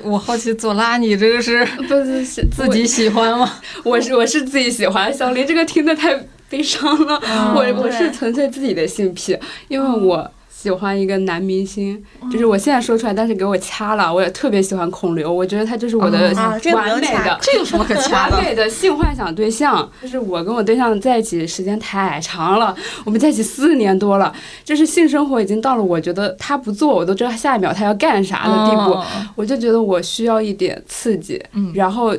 [0.04, 3.50] 我好奇，左拉你这个是不自己喜欢吗？
[3.82, 6.14] 我是我是自己喜欢小林这个听的太
[6.50, 7.18] 悲伤了，
[7.56, 9.38] 我我是纯粹自己的性癖，
[9.68, 10.30] 因为我
[10.64, 16.32] 喜欢一个男明星，就是我现在说出来，但是给我掐了，我也特别喜欢孔刘，我觉得他就是我的
[16.72, 17.38] 完美的。
[17.42, 18.36] 这有什么可掐的？
[18.36, 22.74] 完美的性幻想对象，就是我跟我对象在一起时间太长了，
[23.04, 24.32] 我们在一起四年多了，
[24.64, 29.04] 就是性生活已经到了我觉得他不做我都知道下一秒他要干啥的地步，哦
[29.34, 32.16] 我就觉得我需要一点刺激，嗯然后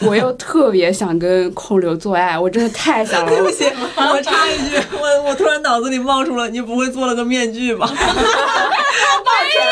[0.00, 3.30] 我又特别想跟孔刘做爱，我真的太想了。
[3.32, 3.64] 对不起，
[3.96, 7.88] 我插一句，我我突然脑子里冒出了，你不会做了个面具吧？
[7.96, 7.98] 没
[9.56, 9.62] 有，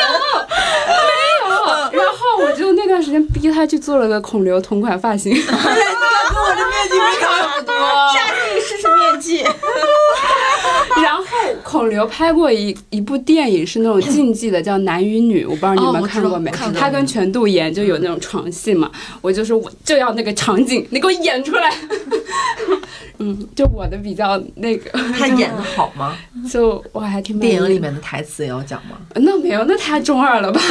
[1.91, 7.75] 没有然后我就那段时间逼他去做了个孔刘同款发型， 跟我的面具没差不多。
[8.13, 9.43] 下次试试面具，
[11.01, 11.23] 然后
[11.63, 16.49] 孔刘拍过一一部电影是那种禁忌的，叫《男与女》，我不知道你哦们看过没？
[16.51, 18.89] 看过他跟全度妍就有那种床戏嘛，
[19.21, 21.73] 我就说我就要那个场景，你给我演出来。
[23.17, 26.17] 嗯，就我的比较那个，他演的好吗？
[26.51, 28.97] 就我还挺电影里面的台词也要讲吗？
[29.15, 30.59] 那没有，那太中二了吧？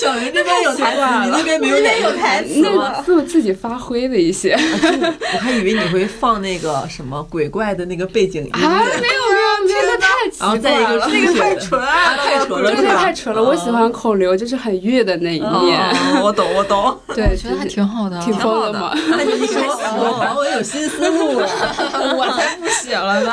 [0.00, 3.02] 小云这边有台词，你那边没有台词那吗？
[3.04, 4.52] 是我自己发挥的一些。
[4.54, 11.08] 我还以为你会放那个什么鬼怪的那个背景音啊，没有乐，没有没有，那太奇怪了。
[11.08, 16.98] 那个太纯爱了，太纯了，就是太纯了，我喜欢孔刘，就是很悦的那一面，哦我懂，我懂。
[17.14, 18.92] 对，觉得还挺好的，挺疯的嘛。
[18.94, 21.48] 那你说，哦我有新思路了。
[22.16, 23.32] 我才不写了呢。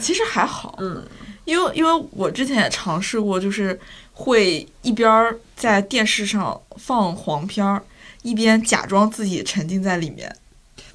[0.00, 1.02] 其实还好，嗯，
[1.44, 3.78] 因为因为我之前也尝试过，就是
[4.12, 7.82] 会一边在电视上放黄片儿，
[8.22, 10.34] 一边假装自己沉浸在里面。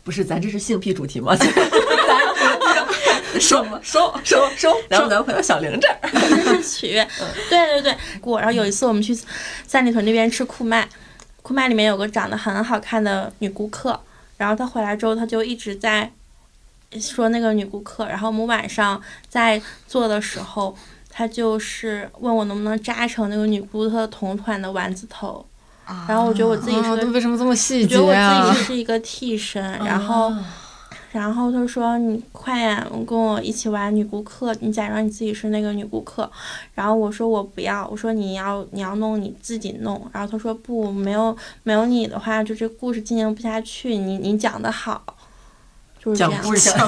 [0.04, 1.36] 不是，咱这是性癖主题吗？
[1.38, 1.48] 咱
[3.38, 5.98] 收收收收， 然后咱们回到小玲这儿。
[6.64, 7.06] 取悦，
[7.50, 8.40] 对对对，过。
[8.40, 9.14] 然后有一次我们去
[9.68, 10.88] 三里屯那边吃库麦，
[11.42, 14.00] 库麦里面有个长得很好看的女顾客，
[14.38, 16.10] 然后她回来之后，她就一直在
[17.00, 18.08] 说那个女顾客。
[18.08, 20.76] 然后我们晚上在做的时候，
[21.10, 25.46] 她就是问我能不能扎成那个女顾客同款的丸子头。
[26.08, 28.64] 然后我觉得我自己是啊，个他为什么这么细节我觉得我自啊己？
[28.64, 30.32] 是一个替身，然后，
[31.12, 36.30] 然后他说你快点跟我一起玩女顾客，你假装你自己是那个女顾客，
[36.76, 45.04] 然后我说我不要，我说你要你要弄你自己弄，然后他说不，没有没有你的话，就这故事进行不下去，你你讲的好，
[46.04, 46.32] 就是这样。
[46.32, 46.86] 讲故事讲的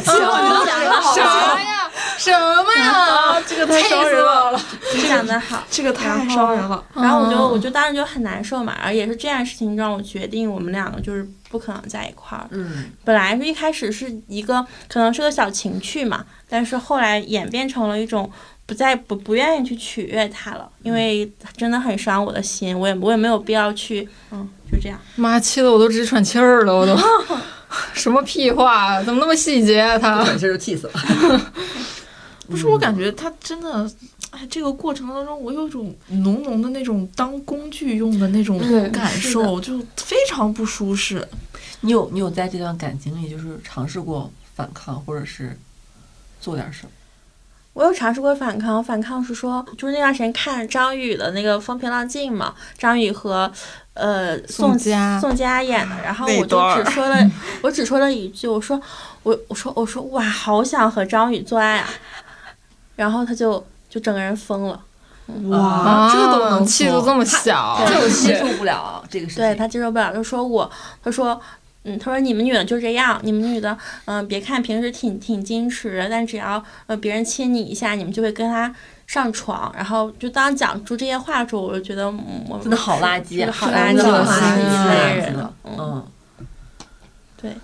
[1.02, 1.22] 好，啥
[1.62, 1.90] 呀？
[2.18, 3.42] 什么呀？
[3.48, 4.60] 这个太伤人了，
[4.96, 5.64] 你讲的好。
[5.70, 6.84] 这个太伤人了。
[6.94, 12.46] 然后我就嗯我就当时就很难受嘛，然后也是这件事情让我决定我们两个就是不可能在一块儿。
[12.52, 18.32] 嗯，本来是一开始是一个可能是个小情趣嘛，但是后来演变成了一种
[18.68, 25.00] 不再不不愿意去取悦他了，因为真的很伤我的心，我也我也没有必要去，嗯，就这样。
[25.16, 26.96] 妈，气得我都直喘气儿了，我都。
[27.94, 29.02] 什么屁话？
[29.04, 29.98] 怎么那么细节啊？
[29.98, 30.94] 他转身就气死了。
[32.50, 33.90] 不是，我感觉他真的，
[34.32, 38.60] 哎，这个过程当中，我有一种浓浓的那种当工具用的那种
[38.92, 41.26] 感受，就非常不舒适。
[41.80, 45.58] 你有你有在这段感情里就是尝试过反抗，或者是
[46.42, 46.92] 做点什么？
[47.82, 53.52] 我有尝试过反抗，反抗是说，就是那段时间看张宇的那个《风平浪静》嘛，张宇和
[53.96, 57.18] 呃宋佳宋佳演的，然后我就只说了，
[57.64, 58.80] 我只说了一句，我说
[59.24, 61.90] 我我说我说哇，好想和张宇做爱啊，
[62.98, 64.80] 然后他就就整个人疯了，
[65.50, 70.70] 哇，这都能气度这么小，就接受不了这个事情，对他接受不了，就说我
[71.04, 71.42] 他说。
[71.84, 73.76] 嗯，他说你们女的就这样，你们女的，
[74.06, 78.72] 嗯，别看平时挺挺矜持的，但只要呃别人亲你一下，你们就会跟他
[79.08, 79.74] 上床。
[79.76, 82.08] 然后就当讲出这些话的时候，我就觉得
[82.48, 85.50] 我真的好垃圾，好垃圾，好垃圾一类人。
[85.64, 86.06] 嗯，
[87.42, 87.56] 对，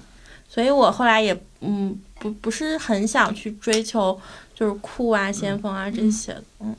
[0.49, 4.19] 所以我后来也嗯不不是很想去追求
[4.55, 6.35] 就是酷啊、先锋啊这些。
[6.59, 6.75] 嗯，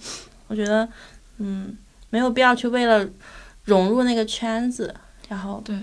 [0.49, 0.89] 我觉得
[1.37, 1.79] 嗯
[2.11, 3.09] 没有必要去为了
[3.63, 4.93] 融入那个圈子，
[5.29, 5.77] 然后对。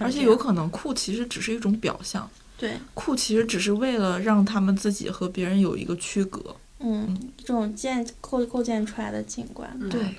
[0.00, 2.28] 而且有可能酷其实只是一种表象，
[2.58, 10.14] 对，酷其实只是为了让他们自己和别人有一个区隔，嗯，这种建构构建出来的景观，对。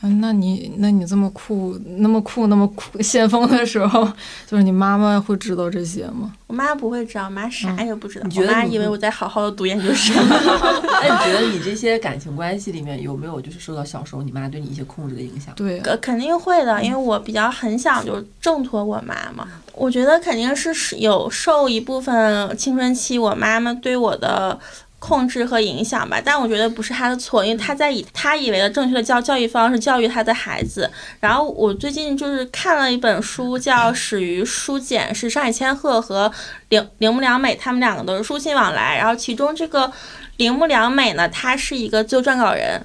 [0.00, 4.08] 嗯，那你那你这么酷，那么酷，那么酷，先锋的时候，
[4.46, 6.32] 就是你妈妈会知道这些吗？
[6.46, 8.26] 我妈不会知道，妈啥也不知道。
[8.36, 10.14] 我妈以为我在好好的读研究生。
[10.28, 15.52] 那你觉得你这些感情关系里面有没有就是受到小时候你妈对你一些控制的影响？
[15.56, 19.48] 对，肯定会的，因为我比较很想就挣脱我妈嘛。
[19.74, 24.58] 我觉得肯定是有受一部分青春期我妈妈对我的。
[24.98, 30.90] 控制和影响吧，但我觉得不是他的错，因为他在以他以为的正确的教教育方式教育他的孩子。
[31.20, 36.30] 然后我最近就是看了一本书，叫《始于书简》，是上野千鹤和
[36.70, 38.96] 铃铃木良美他们两个都是书信往来。
[38.96, 39.90] 然后其中这个
[40.36, 42.82] 铃木良美呢，她是一个自由撰稿人、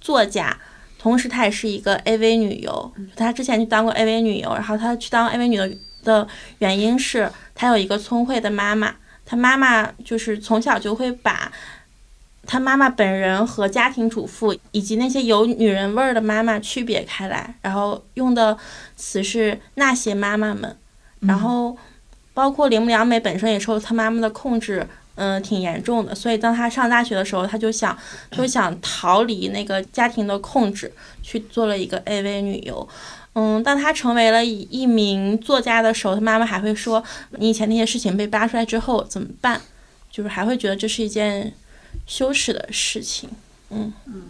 [0.00, 0.56] 作家，
[0.98, 2.92] 同时她也是一个 AV 女优。
[3.14, 5.70] 她之前就当过 AV 女优，然后她去当 AV 女优
[6.02, 6.26] 的
[6.58, 8.96] 原因是她有一个聪慧的妈妈。
[9.24, 11.50] 他妈妈就是从小就会把
[12.46, 18.58] 他妈妈本人和家庭主妇以及那些有女人味儿的妈妈区别开来，然后用的
[18.96, 20.76] 词是那些妈妈们，
[21.20, 21.76] 然后
[22.34, 26.14] 包括铃木良美本身也受他妈妈的控制，嗯，挺严重的。
[26.14, 27.96] 所以当他上大学的时候，他就想
[28.32, 30.92] 就想逃离那个家庭的控制，
[31.22, 32.88] 去做了一个 AV 女优。
[33.34, 37.02] 嗯，当他成为了一名作家的时候，他妈妈还会说
[37.38, 39.60] ：“你以前那些事情被扒出来之后怎么办？”
[40.10, 41.54] 就是还会觉得这是一件
[42.06, 43.30] 羞耻的事情。
[43.70, 44.22] 嗯嗯，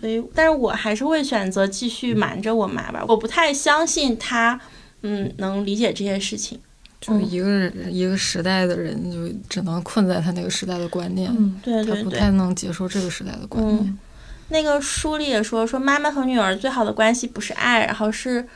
[0.00, 3.04] 所以，但是我还是会选择继续瞒着我妈吧。
[3.08, 4.60] 我不太相信他，
[5.02, 6.60] 嗯，能理解这些事情。
[7.00, 11.28] 就一个人，一个时代的人，就只能困在他那个时代的观念。
[11.36, 13.98] 嗯，对对对，他不太能接受这个时代的观念。
[14.48, 18.46] 那个书里也说，说妈妈和女儿最好的关系不是爱，然后是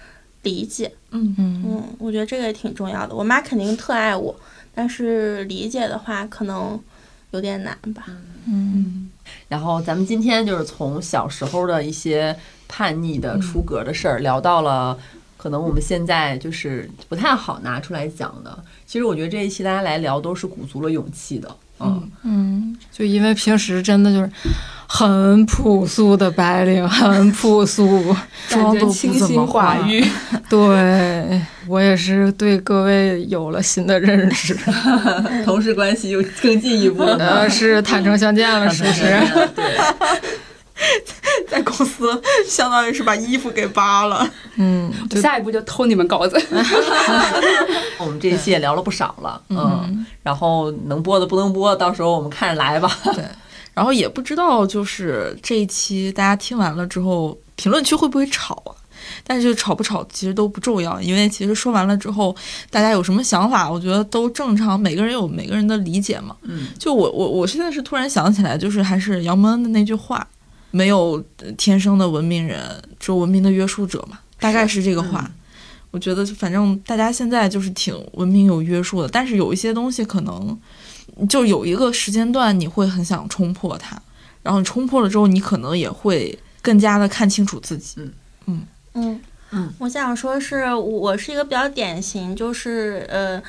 [0.42, 0.92] 理解。
[1.10, 3.14] 嗯嗯嗯，我觉得这个也挺重要的。
[3.14, 4.34] 我妈肯定特爱我，
[4.72, 6.78] 但是理解的话可能
[7.32, 8.06] 有点难吧。
[8.46, 9.10] 嗯。
[9.48, 12.36] 然后咱们今天就是从小时候的一些
[12.68, 14.96] 叛逆的出格的事儿，聊到了
[15.36, 18.62] 可能我们现在就是不太好拿出来讲的。
[18.86, 21.56] 其实我觉得这一期大家来聊都是鼓足了勇气的。
[21.80, 24.30] 嗯嗯，就因为平时真的就是。
[24.92, 28.14] 很朴素的白领，很朴素，
[28.48, 29.76] 妆都不怎么化。
[30.48, 34.52] 对我也是对各位有了新的认识，
[35.46, 39.02] 同事关系又更进一步了，是坦诚相见了，是不是？
[39.54, 39.64] 对
[41.48, 44.92] 在公司相当于是把衣服给扒了，嗯，
[45.22, 46.36] 下一步就偷你们稿子。
[47.98, 52.90] 我们这一期也聊了不少了，嗯，然后能播的不能播，到时候我们看着来吧。
[53.14, 53.24] 对。
[53.72, 58.74] 然后也不知道，就是这一期大家听完了之后，评论区会不会吵啊？
[59.24, 62.34] 但是吵不吵其实都不重要，因为其实说完了之后，
[62.68, 66.36] 大家有什么想法，我觉得都正常，每个人有每个人的理解嘛。
[66.42, 70.26] 嗯，就我我我现在是突然想起来，就是还是杨蒙恩的那句话
[70.70, 71.22] ：“没有
[71.56, 72.60] 天生的文明人，
[72.98, 75.30] 只有文明的约束者嘛。”大概是这个话。
[75.90, 80.58] 我觉得反正大家现在就是挺文明有约束的，但是有一些东西可能。
[81.28, 84.00] 就有一个时间段，你会很想冲破它，
[84.42, 87.94] 然后你冲破了之后，你可能也会更加的看清楚自己。
[87.98, 88.12] 嗯
[88.46, 89.20] 嗯嗯
[89.52, 93.42] 嗯，我想说是我是一个比较典型，就是呃。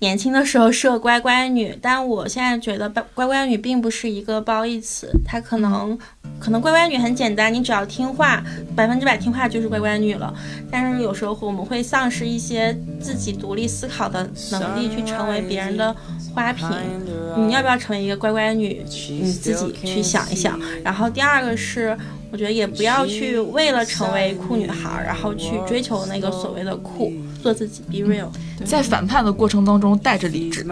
[0.00, 5.96] 年轻的时候是个乖乖女，但我现在觉得“乖乖女”并不是一个褒义词，它可能
[6.38, 8.42] 可能乖乖女很简单，你只要听话，
[8.74, 10.34] 百分之百听话就是乖乖女了。
[10.70, 15.94] 但是有时候我们会丧失一些自己独立思考的能力，去成为别人的
[16.34, 16.66] 花瓶。
[17.36, 18.82] 你要不要成为一个乖乖女？
[19.10, 20.58] 你自己去想一想。
[20.82, 21.94] 然后第二个是，
[22.32, 27.12] 我觉得也不要去为了成为酷女孩，然后去追求那个所谓的酷。
[27.40, 28.28] 做自己，be real。
[28.64, 30.64] 在反叛的过程当中带着理智，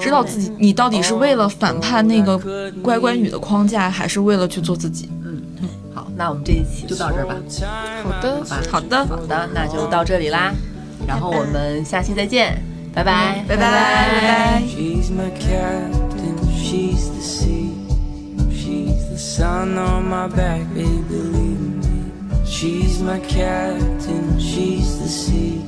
[0.00, 2.36] 知道自己你到底是为了反叛那个
[2.82, 5.08] 乖乖女的框架，还是为了去做自己。
[5.24, 5.40] 嗯，
[5.94, 7.36] 好，那我们这一期就到这儿吧。
[8.02, 10.52] 好的，好吧，好的，好的，那就到这里啦。
[11.06, 12.60] 然后我们下期再见，
[12.92, 14.62] 拜拜，拜拜，拜拜。
[14.66, 17.70] She's my captain, she's the sea.
[18.50, 22.10] She's the sun on my back, baby, believe me.
[22.44, 25.60] She's my captain, she's the sea.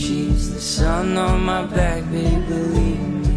[0.00, 3.29] She's the sun on my back, baby, believe me.